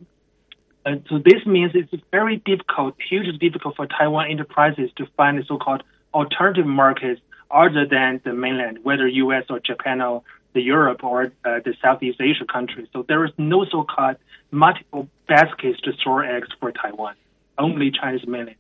[0.86, 5.44] uh, so this means it's very difficult, hugely difficult for Taiwan enterprises to find the
[5.44, 9.46] so-called alternative markets other than the mainland, whether U.S.
[9.50, 10.22] or Japan or
[10.54, 12.88] the Europe or uh, the Southeast Asia countries.
[12.94, 14.18] So there is no so-called
[14.52, 17.16] multiple baskets to store eggs for Taiwan,
[17.58, 18.58] only Chinese mainland.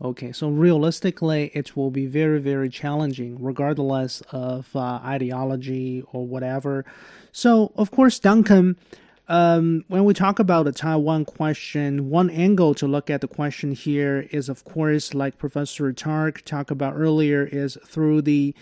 [0.00, 6.84] Okay, so realistically, it will be very, very challenging, regardless of uh, ideology or whatever.
[7.32, 8.76] So, of course, Duncan,
[9.28, 13.72] um, when we talk about the Taiwan question, one angle to look at the question
[13.72, 18.54] here is, of course, like Professor Targ talked about earlier, is through the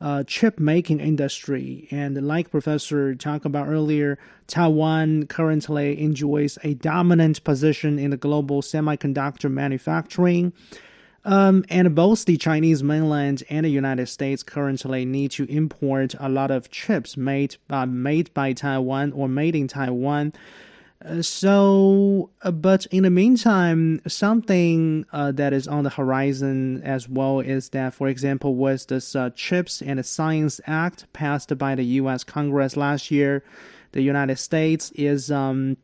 [0.00, 1.88] uh, chip making industry.
[1.90, 8.62] And like Professor talked about earlier, Taiwan currently enjoys a dominant position in the global
[8.62, 10.52] semiconductor manufacturing.
[11.24, 16.28] Um, and both the Chinese mainland and the United States currently need to import a
[16.28, 20.32] lot of chips made by, made by Taiwan or made in Taiwan.
[21.04, 27.08] Uh, so, uh, but in the meantime, something uh, that is on the horizon as
[27.08, 31.84] well is that, for example, was this uh, Chips and Science Act passed by the
[31.84, 32.24] U.S.
[32.24, 33.44] Congress last year.
[33.92, 35.76] The United States is um,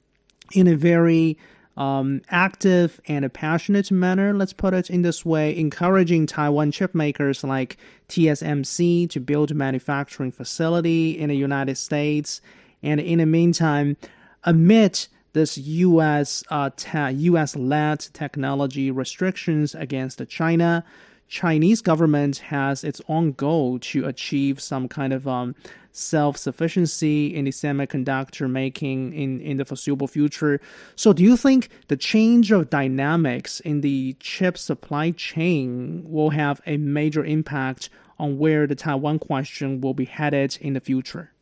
[0.53, 1.37] in a very
[1.79, 6.93] um, active and a passionate manner, let's put it in this way, encouraging Taiwan chip
[6.93, 7.77] makers like
[8.09, 12.41] TSMC to build manufacturing facility in the United States.
[12.83, 13.97] And in the meantime,
[14.43, 16.43] amid this U.S.
[16.51, 20.85] Uh, te- U.S.-led technology restrictions against China,
[21.29, 25.55] Chinese government has its own goal to achieve some kind of um,
[25.93, 30.61] self-sufficiency in the semiconductor making in, in the foreseeable future.
[30.97, 36.61] So do you think the change of dynamics in the chip supply chain will have
[36.67, 41.33] a major impact on where the Taiwan question will be headed in the future?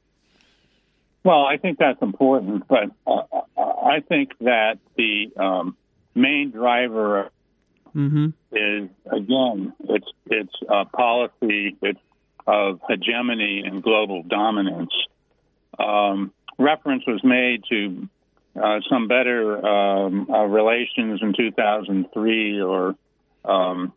[1.25, 3.23] Well, I think that's important, but uh,
[3.57, 5.77] I think that the um,
[6.15, 7.31] main driver
[7.97, 8.27] mm-hmm.
[8.53, 11.77] is again it's it's uh, policy
[12.47, 14.93] of hegemony and global dominance.
[15.79, 18.09] Um, reference was made to
[18.63, 22.95] uh, some better um, uh, relations in 2003 or
[23.45, 23.93] um,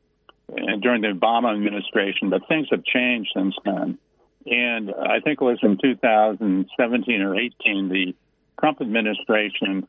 [0.81, 3.97] during the Obama administration, but things have changed since then.
[4.45, 8.15] And I think it was in 2017 or 18, the
[8.59, 9.87] Trump administration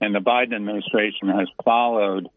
[0.00, 2.28] and the Biden administration has followed,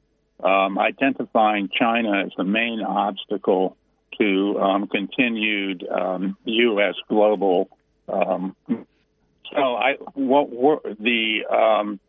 [0.43, 3.75] um, identifying China as the main obstacle
[4.19, 6.95] to um, continued um, U.S.
[7.07, 7.69] Global.
[8.07, 11.99] Um, so, I what the um,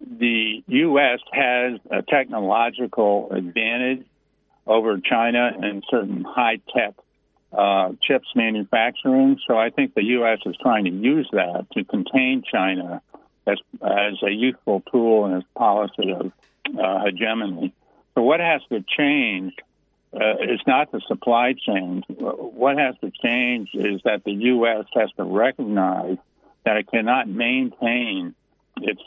[0.00, 1.20] the U.S.
[1.32, 4.04] has a technological advantage
[4.66, 6.94] over China in certain high tech
[7.52, 9.38] uh, chips manufacturing.
[9.46, 10.38] So I think the U.S.
[10.46, 13.02] is trying to use that to contain China
[13.46, 16.32] as, as a useful tool in its policy of
[16.66, 17.72] uh, hegemony.
[18.14, 19.54] So what has to change
[20.14, 22.04] uh, is not the supply chain.
[22.08, 24.84] What has to change is that the U.S.
[24.94, 26.18] has to recognize
[26.64, 28.34] that it cannot maintain
[28.76, 29.00] its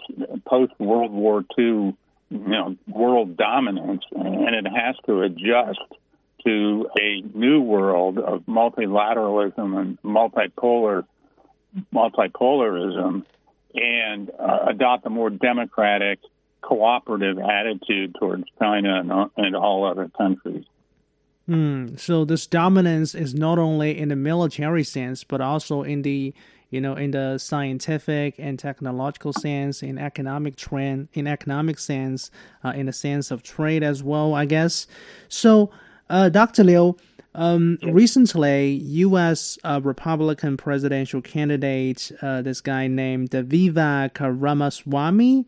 [0.45, 1.97] post World War II, you
[2.30, 5.80] know, world dominance, and it has to adjust
[6.45, 11.06] to a new world of multilateralism and multipolar
[11.93, 13.26] multipolarism,
[13.74, 16.20] and uh, adopt a more democratic,
[16.68, 20.66] cooperative attitude towards China and, and all other countries.
[21.45, 21.95] Hmm.
[21.97, 26.34] So this dominance is not only in the military sense, but also in the
[26.72, 32.32] you know in the scientific and technological sense, in economic trend, in economic sense,
[32.63, 34.88] uh, in the sense of trade as well, I guess.
[35.30, 35.72] So,
[36.09, 36.63] uh, Dr.
[36.63, 36.97] Liu.
[37.38, 39.59] Um, recently, U.S.
[39.61, 45.45] Uh, Republican presidential candidate, uh, this guy named Vivek Ramaswamy,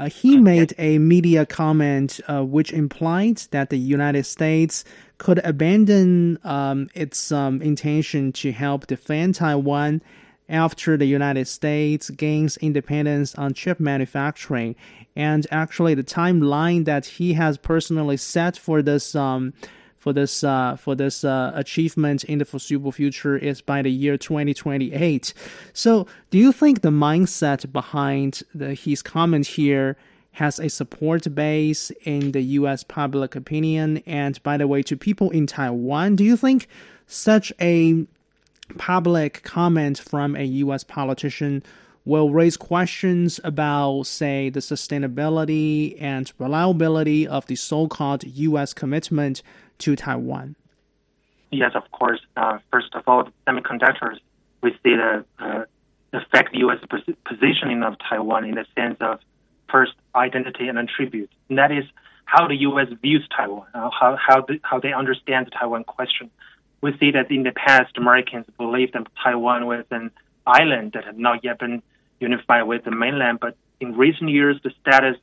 [0.00, 4.82] uh, he made a media comment uh, which implied that the United States
[5.18, 10.00] could abandon um, its um, intention to help defend Taiwan
[10.48, 14.74] after the United States gains independence on chip manufacturing.
[15.14, 19.52] And actually, the timeline that he has personally set for this um,
[20.00, 24.16] for this uh, for this uh, achievement in the foreseeable future is by the year
[24.16, 25.32] 2028.
[25.72, 29.96] So, do you think the mindset behind the, his comment here
[30.32, 32.84] has a support base in the U.S.
[32.84, 33.98] public opinion.
[34.06, 36.68] And by the way, to people in Taiwan, do you think
[37.08, 38.06] such a
[38.78, 40.84] public comment from a U.S.
[40.84, 41.62] politician
[42.10, 48.74] will raise questions about, say, the sustainability and reliability of the so called U.S.
[48.74, 49.44] commitment
[49.78, 50.56] to Taiwan?
[51.52, 52.20] Yes, of course.
[52.36, 54.18] Uh, first of all, semiconductors,
[54.60, 55.64] we see the, uh,
[56.12, 56.78] U.S.
[57.24, 59.20] positioning of Taiwan in the sense of
[59.70, 61.30] first identity and attribute.
[61.48, 61.84] And that is
[62.24, 62.88] how the U.S.
[63.00, 66.28] views Taiwan, uh, how how, the, how they understand the Taiwan question.
[66.80, 70.10] We see that in the past, Americans believed that Taiwan was an
[70.44, 71.82] island that had not yet been
[72.20, 73.40] unified with the mainland.
[73.40, 75.16] But in recent years, the status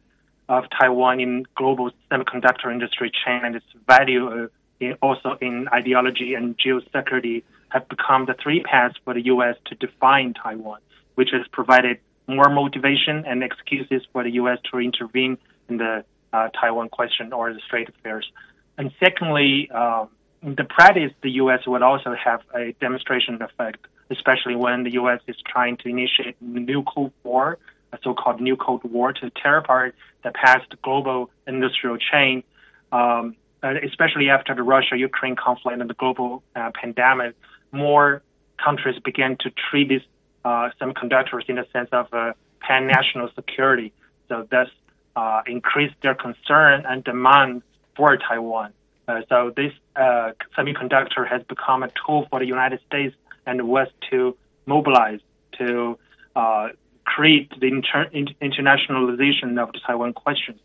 [0.49, 4.47] of Taiwan in global semiconductor industry chain and its value uh,
[4.79, 9.55] in, also in ideology and geosecurity have become the three paths for the U.S.
[9.65, 10.79] to define Taiwan,
[11.15, 14.59] which has provided more motivation and excuses for the U.S.
[14.71, 15.37] to intervene
[15.69, 18.29] in the uh, Taiwan question or the Strait affairs.
[18.77, 20.09] And secondly, um,
[20.55, 21.67] the practice, the U.S.
[21.67, 25.19] would also have a demonstration effect, especially when the U.S.
[25.27, 27.57] is trying to initiate new Cold War,
[27.91, 32.43] a so-called new Cold War, to tear apart the past global industrial chain.
[32.91, 37.35] Um, especially after the Russia-Ukraine conflict and the global uh, pandemic,
[37.71, 38.21] more
[38.63, 40.03] countries began to treat this
[40.45, 43.91] uh, semiconductors in the sense of uh, pan-national security.
[44.29, 44.69] So thus
[45.15, 47.63] uh, increase their concern and demand
[47.95, 48.73] for Taiwan.
[49.07, 53.65] Uh, so this uh, semiconductor has become a tool for the United States and the
[53.65, 54.35] West to
[54.65, 55.19] mobilize
[55.57, 55.97] to
[56.35, 56.69] uh,
[57.05, 58.09] create the inter-
[58.41, 60.59] internationalization of the Taiwan question.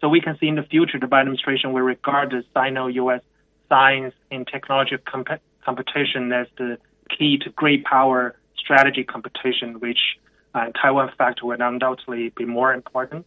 [0.00, 3.22] So we can see in the future the Biden administration will regard the Sino-U.S.
[3.68, 6.78] science and technology comp- competition as the
[7.08, 10.18] key to great power strategy competition, which
[10.54, 13.24] uh, Taiwan factor would undoubtedly be more important.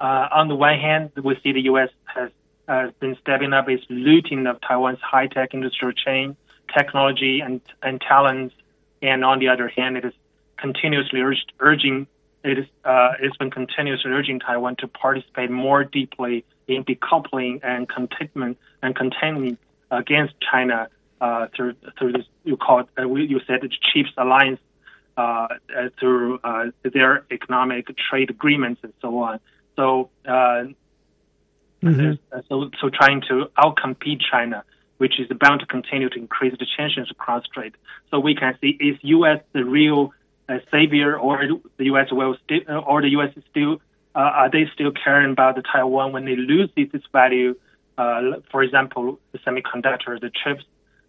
[0.00, 1.90] Uh, on the one hand, we see the U.S.
[2.06, 2.30] has
[2.68, 6.36] uh, been stepping up its looting of Taiwan's high-tech industrial chain,
[6.76, 8.54] technology, and, and talents,
[9.02, 10.14] and on the other hand, it is
[10.56, 12.06] continuously urged, urging
[12.46, 17.88] it is uh, it's been continuously urging Taiwan to participate more deeply in decoupling and
[17.88, 19.58] containment and containing
[19.90, 20.88] against China
[21.20, 24.60] uh, through through this you call it, uh, you said the CHIPS alliance
[25.16, 29.40] uh, uh, through uh, their economic trade agreements and so on.
[29.74, 30.10] So,
[31.88, 32.38] mm-hmm.
[32.48, 34.64] so, so trying to outcompete China,
[34.98, 37.74] which is bound to continue to increase the tensions across trade.
[38.10, 39.40] So we can see is U.S.
[39.52, 40.12] the real
[40.70, 41.40] savior, or
[41.76, 42.08] the U.S.
[42.12, 43.32] will still, or the U.S.
[43.36, 43.80] is still
[44.14, 47.54] are they still caring about the Taiwan when they lose its value?
[47.96, 50.64] for example, the semiconductor, the chips.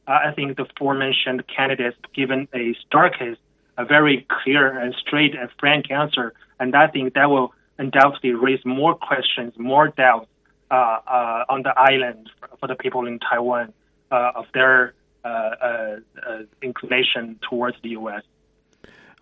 [0.08, 3.38] I think the aforementioned candidates given a star case
[3.78, 6.34] a very clear and straight and frank answer.
[6.60, 10.37] And I think that will undoubtedly raise more questions, more doubts uh, uh,
[10.72, 13.74] on the island for, the people in Taiwan
[14.12, 14.94] uh, of their
[15.24, 15.96] uh, uh,
[16.62, 18.24] inclination towards the U.S.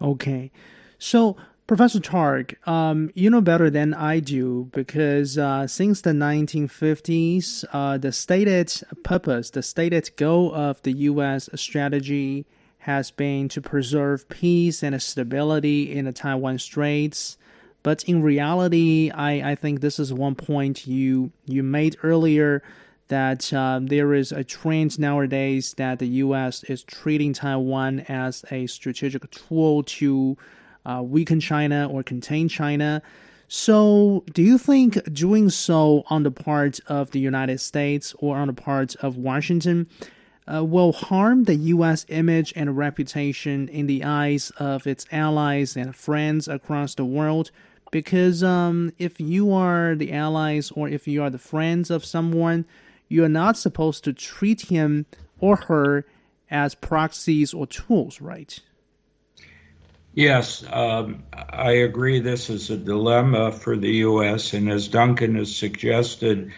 [0.02, 0.52] Okay,
[1.00, 1.38] so
[1.68, 7.98] Professor Targ, um, you know better than I do because uh, since the 1950s, uh,
[7.98, 8.72] the stated
[9.04, 11.50] purpose, the stated goal of the U.S.
[11.56, 12.46] strategy
[12.80, 17.38] has been to preserve peace and stability in the Taiwan Straits.
[17.86, 22.64] But in reality, I, I think this is one point you you made earlier
[23.10, 26.64] that uh, there is a trend nowadays that the U.S.
[26.64, 30.36] is treating Taiwan as a strategic tool to
[30.84, 33.04] uh, weaken China or contain China.
[33.48, 38.48] So, do you think doing so on the part of the United States or on
[38.48, 39.88] the part of Washington
[40.52, 42.08] uh, will harm the U.S.
[42.10, 47.52] image and reputation in the eyes of its allies and friends across the world?
[47.96, 52.66] Because um, if you are the allies or if you are the friends of someone,
[53.08, 55.06] you are not supposed to treat him
[55.40, 56.06] or her
[56.52, 58.60] as proxies or tools, right?
[60.14, 62.20] Yes, um, I agree.
[62.20, 66.52] This is a dilemma for the U.S., and as Duncan has suggested,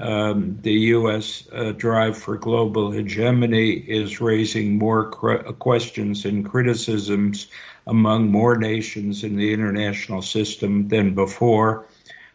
[0.00, 1.46] um, the U.S.
[1.52, 7.48] Uh, drive for global hegemony is raising more questions and criticisms
[7.86, 11.86] among more nations in the international system than before.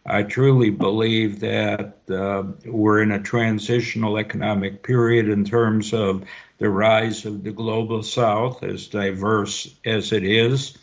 [0.05, 6.25] I truly believe that uh, we're in a transitional economic period in terms of
[6.59, 10.77] the rise of the global south, as diverse as it is.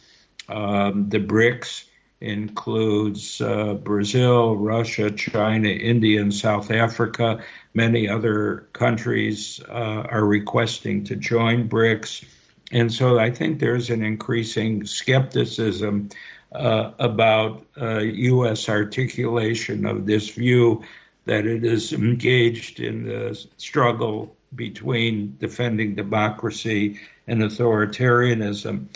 [0.48, 1.84] Um, the BRICS
[2.22, 7.42] includes uh, Brazil, Russia, China, India, and South Africa.
[7.74, 12.24] Many other countries uh, are requesting to join BRICS.
[12.70, 16.08] And so I think there's an increasing skepticism
[16.52, 18.68] uh, about U.S.
[18.68, 20.82] Uh, articulation of this view
[21.24, 28.86] that it is engaged in the struggle between defending democracy and authoritarianism.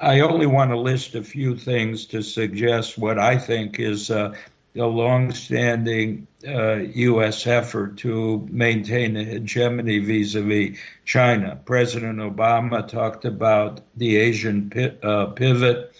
[0.00, 4.34] I only want to list a few things to suggest what I think is uh,
[4.74, 7.46] a long-standing uh, U.S.
[7.46, 11.60] effort to maintain a hegemony vis-a-vis China.
[11.66, 15.92] President Obama talked about the Asian pi- uh, pivot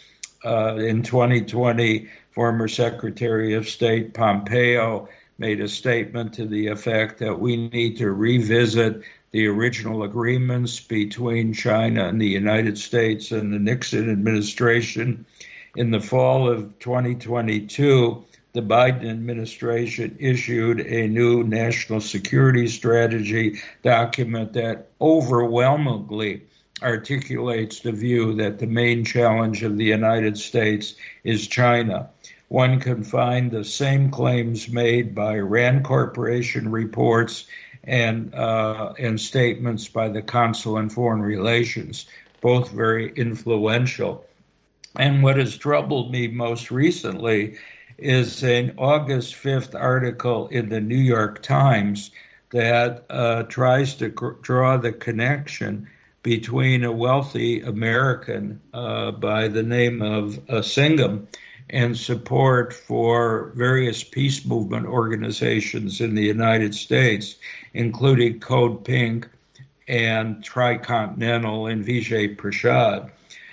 [0.44, 2.08] uh, in 2020.
[2.30, 8.10] Former Secretary of State Pompeo made a statement to the effect that we need to
[8.10, 9.02] revisit
[9.32, 15.24] the original agreements between China and the United States and the Nixon administration.
[15.76, 24.54] In the fall of 2022, the Biden administration issued a new national security strategy document
[24.54, 26.42] that overwhelmingly
[26.82, 32.10] articulates the view that the main challenge of the United States is China
[32.50, 37.46] one can find the same claims made by Rand Corporation reports
[37.84, 42.06] and uh, and statements by the Council on Foreign Relations,
[42.40, 44.26] both very influential.
[44.96, 47.58] And what has troubled me most recently
[47.96, 52.10] is an August 5th article in the New York Times
[52.50, 55.88] that uh, tries to gr- draw the connection
[56.24, 61.28] between a wealthy American uh, by the name of uh, Singham
[61.72, 67.36] and support for various peace movement organizations in the United States,
[67.72, 69.28] including Code Pink
[69.86, 73.10] and Tricontinental and Vijay Prashad.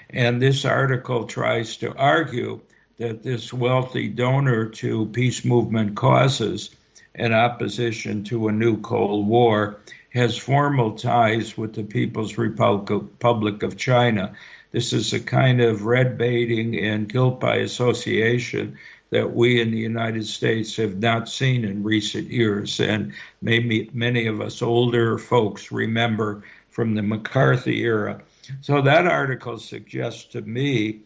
[0.09, 2.61] And this article tries to argue
[2.97, 6.71] that this wealthy donor to peace movement causes
[7.13, 13.77] in opposition to a new Cold War has formal ties with the People's Republic of
[13.77, 14.33] China
[14.77, 18.77] this is a kind of red baiting and guilt by association
[19.09, 22.79] that we in the United States have not seen in recent years.
[22.79, 23.11] And
[23.41, 28.21] maybe many of us older folks remember from the McCarthy era.
[28.61, 30.99] So that article suggests to me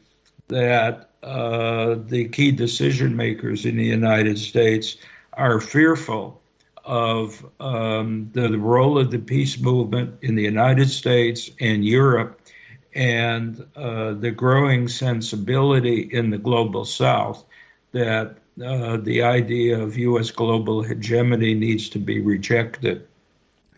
[0.49, 4.97] that uh, the key decision makers in the United States
[5.31, 6.41] are fearful
[6.83, 12.37] of um, the, the role of the peace movement in the United States and Europe
[12.93, 17.45] and uh, the growing sensibility in the global south
[17.91, 20.31] that uh, the idea of U.S.
[20.31, 23.07] global hegemony needs to be rejected.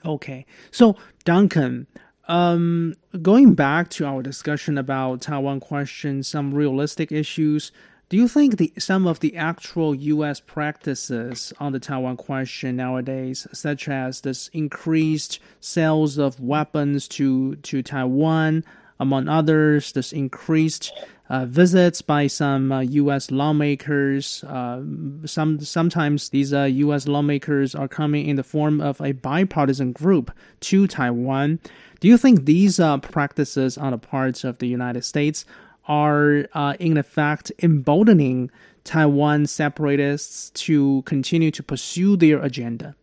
[0.05, 0.45] Okay.
[0.71, 1.87] So, Duncan,
[2.27, 7.71] um, going back to our discussion about Taiwan question, some realistic issues,
[8.09, 10.39] do you think the, some of the actual U.S.
[10.39, 17.81] practices on the Taiwan question nowadays, such as this increased sales of weapons to, to
[17.81, 18.63] Taiwan,
[19.03, 20.91] among others, this increased
[21.29, 23.31] uh, visits by some uh, U.S.
[23.31, 24.43] lawmakers.
[24.43, 24.81] Uh,
[25.25, 27.07] some sometimes these U.S.
[27.07, 30.31] Uh, lawmakers are coming in the form of a bipartisan group
[30.61, 31.59] to Taiwan.
[31.99, 35.45] Do you think these uh, practices on the part of the United States
[35.87, 38.51] are uh, in effect emboldening
[38.83, 42.95] Taiwan separatists to continue to pursue their agenda?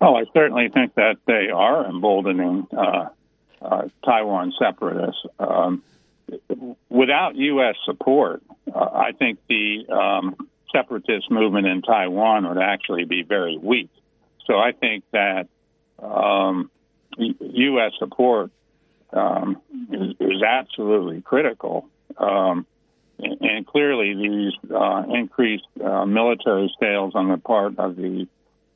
[0.00, 2.66] Oh, I certainly think that they are emboldening
[4.04, 5.22] Taiwan separatists.
[5.38, 5.82] Um,
[6.88, 7.76] without U.S.
[7.84, 8.42] support,
[8.72, 10.36] uh, I think the um,
[10.72, 13.90] separatist movement in Taiwan would actually be very weak.
[14.46, 15.48] So I think that
[15.98, 16.70] um,
[17.18, 17.92] U.S.
[17.98, 18.50] support
[19.12, 19.60] um,
[19.92, 21.88] is, is, absolutely critical.
[22.16, 22.66] Um,
[23.18, 28.26] and clearly, these uh, increased uh, military sales on the part of the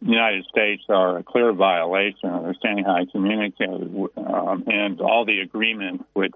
[0.05, 6.05] United States are a clear violation of the Shanghai Communique um, and all the agreements
[6.13, 6.35] which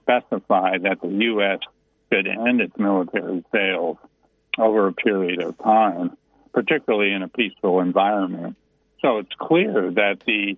[0.00, 1.60] specify that the U.S.
[2.12, 3.96] should end its military sales
[4.58, 6.16] over a period of time,
[6.52, 8.56] particularly in a peaceful environment.
[9.02, 10.56] So it's clear that the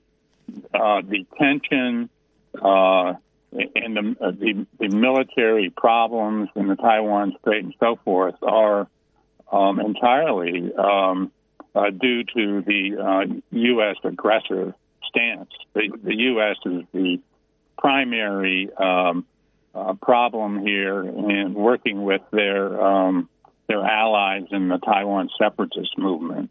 [0.72, 2.08] uh, the tension
[2.62, 3.12] uh,
[3.52, 8.88] and the, uh, the, the military problems in the Taiwan Strait and so forth are
[9.52, 11.30] um, entirely um,
[11.74, 13.96] uh, due to the U.S.
[14.04, 14.74] Uh, aggressive
[15.08, 15.50] stance.
[15.74, 16.56] The, the U.S.
[16.64, 17.20] is the
[17.78, 19.24] primary um,
[19.74, 23.28] uh, problem here in working with their um,
[23.68, 26.50] their allies in the Taiwan separatist movement.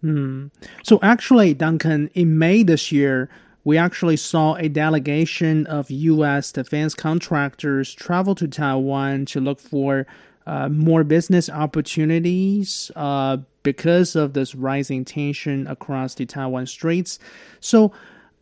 [0.00, 0.48] Hmm.
[0.82, 3.28] So actually, Duncan, in May this year,
[3.64, 6.52] we actually saw a delegation of U.S.
[6.52, 10.06] defense contractors travel to Taiwan to look for
[10.46, 13.38] uh, more business opportunities uh,
[13.72, 17.18] because of this rising tension across the Taiwan Straits.
[17.60, 17.92] So,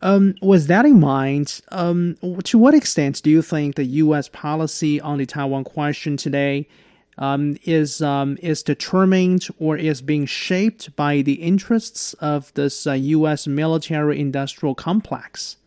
[0.01, 4.29] um, with that in mind, um, to what extent do you think the U.S.
[4.29, 6.69] policy on the Taiwan question today
[7.17, 12.93] um, is um, is determined or is being shaped by the interests of this uh,
[12.93, 13.47] U.S.
[13.47, 15.57] military-industrial complex?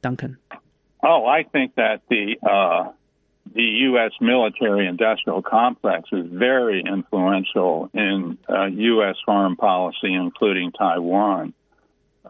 [0.00, 0.36] Duncan.
[1.02, 2.92] Oh, I think that the uh,
[3.54, 4.12] the U.S.
[4.20, 9.16] military-industrial complex is very influential in uh, U.S.
[9.26, 11.52] foreign policy, including Taiwan.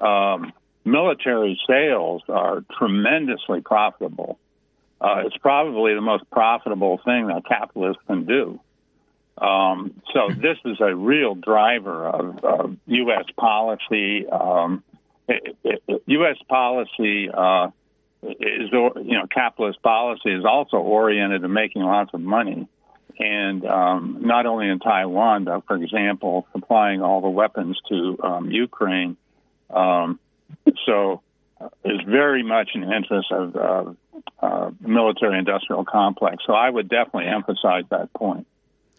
[0.00, 0.52] Um,
[0.84, 4.38] military sales are tremendously profitable.
[5.00, 8.60] Uh, it's probably the most profitable thing that capitalists can do.
[9.38, 13.24] Um, so this is a real driver of, of U.S.
[13.36, 14.26] policy.
[14.28, 14.82] Um,
[15.28, 16.36] it, it, U.S.
[16.48, 17.68] policy uh,
[18.22, 22.68] is, you know, capitalist policy is also oriented to making lots of money,
[23.18, 28.50] and um, not only in Taiwan, but for example, supplying all the weapons to um,
[28.50, 29.16] Ukraine.
[29.70, 30.20] Um,
[30.86, 31.22] so
[31.60, 33.92] uh, is very much in the interest of uh,
[34.40, 36.42] uh, military industrial complex.
[36.46, 38.46] So I would definitely emphasize that point.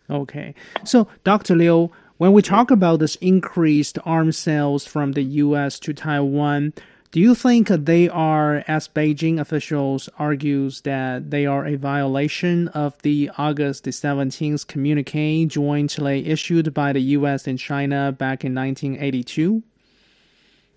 [0.09, 0.53] Okay.
[0.83, 1.55] So, Dr.
[1.55, 5.79] Liu, when we talk about this increased arms sales from the U.S.
[5.79, 6.73] to Taiwan,
[7.13, 12.99] do you think they are, as Beijing officials argues, that they are a violation of
[13.03, 17.45] the August the 17th communique jointly issued by the U.S.
[17.45, 19.61] and China back in 1982?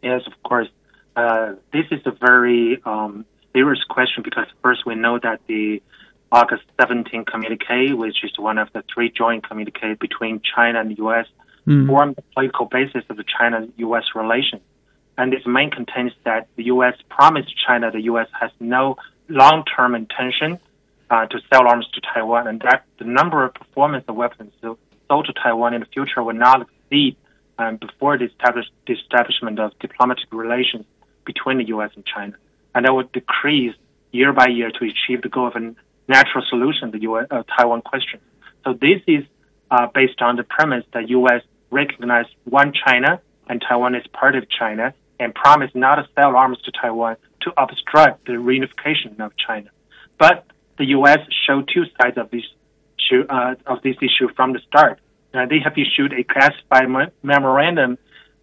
[0.03, 0.69] Yes, of course.
[1.17, 3.25] Uh, this is a very um,
[3.55, 5.83] serious question because first we know that the
[6.31, 10.97] August 17 communique, which is one of the three joint communiques between China and the
[10.97, 11.27] U.S.,
[11.67, 11.87] mm.
[11.87, 14.05] formed the political basis of the China-U.S.
[14.15, 14.61] relations.
[15.19, 16.95] And its main contains that the U.S.
[17.09, 18.29] promised China the U.S.
[18.39, 18.97] has no
[19.29, 20.59] long-term intention
[21.11, 25.27] uh, to sell arms to Taiwan, and that the number of performance of weapons sold
[25.27, 27.17] to Taiwan in the future will not exceed
[27.59, 30.85] um, before the, establish, the establishment of diplomatic relations
[31.25, 31.91] between the U.S.
[31.95, 32.35] and China,
[32.75, 33.75] and that would decrease
[34.13, 35.75] year by year to achieve the goal of a
[36.09, 38.21] natural solution to the US, uh, Taiwan question.
[38.65, 39.25] So this is
[39.71, 41.43] uh, based on the premise that U.S.
[41.71, 46.59] recognize one China and Taiwan is part of China and promise not to sell arms
[46.65, 49.71] to Taiwan to obstruct the reunification of China.
[50.19, 50.47] But
[50.79, 51.19] the U.S.
[51.47, 52.45] showed two sides of this
[52.99, 55.01] issue, uh, of this issue from the start.
[55.33, 57.99] They have issued a classified memorandum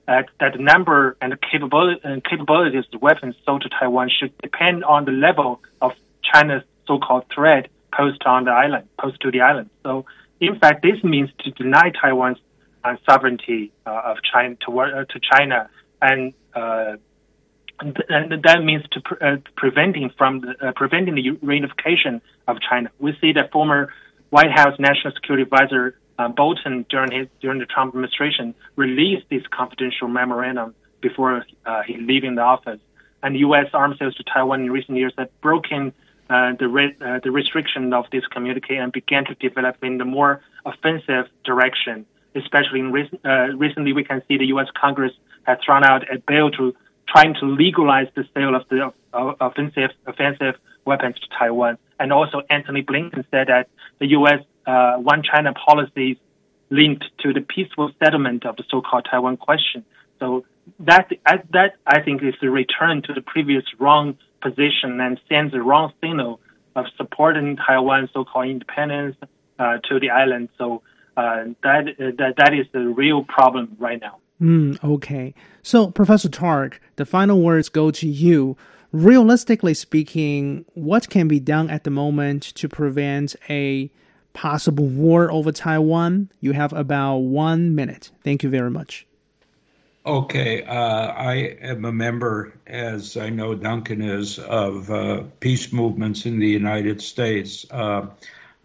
[0.08, 4.84] uh, that the number and the capability, capabilities of weapons sold to Taiwan should depend
[4.84, 9.70] on the level of China's so-called threat posed on the island, posed to the island.
[9.84, 10.06] So,
[10.40, 12.38] in fact, this means to deny Taiwan's
[12.84, 15.70] uh, sovereignty uh, of China to, uh, to China,
[16.02, 22.90] and, and that means to pre- uh, preventing from the, preventing the reunification of China.
[23.00, 23.92] We see that former
[24.30, 29.44] White House National Security Advisor uh, Bolton during his during the Trump administration released this
[29.52, 32.80] confidential memorandum before uh, he leaving the office,
[33.22, 33.68] and U.S.
[33.74, 35.94] arms sales to Taiwan in recent years have broken
[36.30, 40.06] uh, the re- uh, the restriction of this communique and began to develop in the
[40.06, 42.06] more offensive direction.
[42.36, 42.88] Especially in
[43.26, 44.68] uh, recently, we can see the U.S.
[44.80, 45.14] Congress
[45.44, 46.74] has thrown out a bill to
[47.08, 50.56] trying to legalize the sale of the of offensive offensive
[50.86, 51.78] weapons to Taiwan.
[52.00, 53.70] And also, Antony Blinken said that
[54.00, 54.42] the U.S.
[54.66, 56.18] Uh, one China policies
[56.70, 59.86] linked to the peaceful settlement of the so-called Taiwan question.
[60.20, 60.46] So
[60.80, 61.12] that
[61.52, 65.94] that I think is a return to the previous wrong position and sends a wrong
[66.02, 66.40] signal
[66.76, 69.16] of supporting Taiwan's so-called independence
[69.60, 70.50] uh, to the island.
[70.58, 70.82] So
[71.18, 71.86] uh, that,
[72.18, 74.18] that that is the real problem right now.
[74.42, 75.34] Mm, okay.
[75.62, 78.58] So, Professor Targ, the final words go to you.
[78.92, 83.90] Realistically speaking, what can be done at the moment to prevent a
[84.34, 86.30] possible war over Taiwan?
[86.42, 88.12] You have about one minute.
[88.24, 89.08] Thank you very much.
[90.06, 96.26] Okay, uh, I am a member, as I know Duncan is, of uh, peace movements
[96.26, 97.66] in the United States.
[97.72, 98.08] Uh,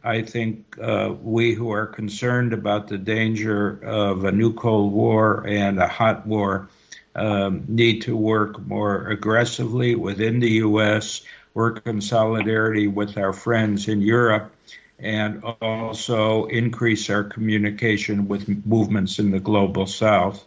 [0.02, 5.44] I think uh, we who are concerned about the danger of a new Cold War
[5.46, 6.68] and a hot war
[7.16, 11.22] um, need to work more aggressively within the U.S.,
[11.52, 14.54] work in solidarity with our friends in Europe,
[15.00, 20.44] and also increase our communication with movements in the global south.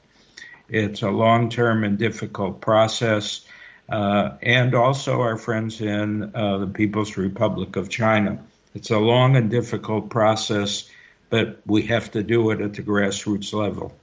[0.69, 3.45] It's a long term and difficult process.
[3.89, 8.41] Uh, and also our friends in uh, the People's Republic of China.
[8.73, 10.89] It's a long and difficult process,
[11.29, 13.93] but we have to do it at the grassroots level.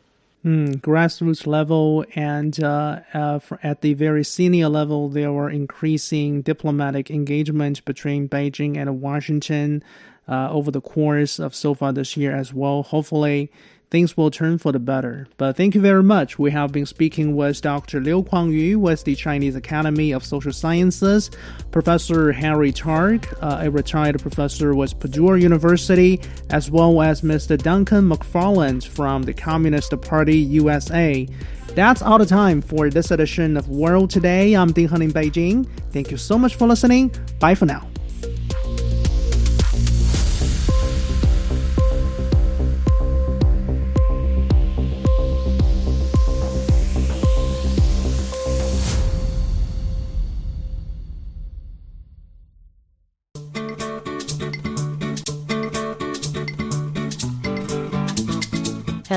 [0.44, 7.10] Mm, grassroots level and uh, uh, at the very senior level, there were increasing diplomatic
[7.10, 9.82] engagement between Beijing and Washington
[10.28, 12.84] uh, over the course of so far this year as well.
[12.84, 13.50] Hopefully,
[13.90, 15.26] things will turn for the better.
[15.36, 16.38] But thank you very much.
[16.38, 18.00] We have been speaking with Dr.
[18.00, 21.30] Liu Kuang-yu with the Chinese Academy of Social Sciences,
[21.70, 26.20] Professor Henry Targ, uh, a retired professor with Purdue University,
[26.50, 27.56] as well as Mr.
[27.56, 31.26] Duncan McFarland from the Communist Party USA.
[31.74, 34.54] That's all the time for this edition of World Today.
[34.54, 35.68] I'm Ding Heng in Beijing.
[35.92, 37.14] Thank you so much for listening.
[37.38, 37.88] Bye for now.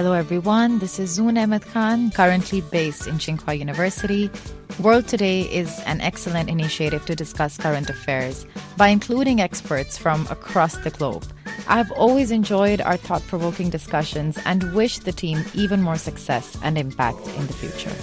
[0.01, 0.79] Hello, everyone.
[0.79, 4.31] This is Zoon Ahmed Khan, currently based in Tsinghua University.
[4.79, 8.47] World Today is an excellent initiative to discuss current affairs
[8.77, 11.23] by including experts from across the globe.
[11.67, 16.79] I've always enjoyed our thought provoking discussions and wish the team even more success and
[16.79, 17.93] impact in the future.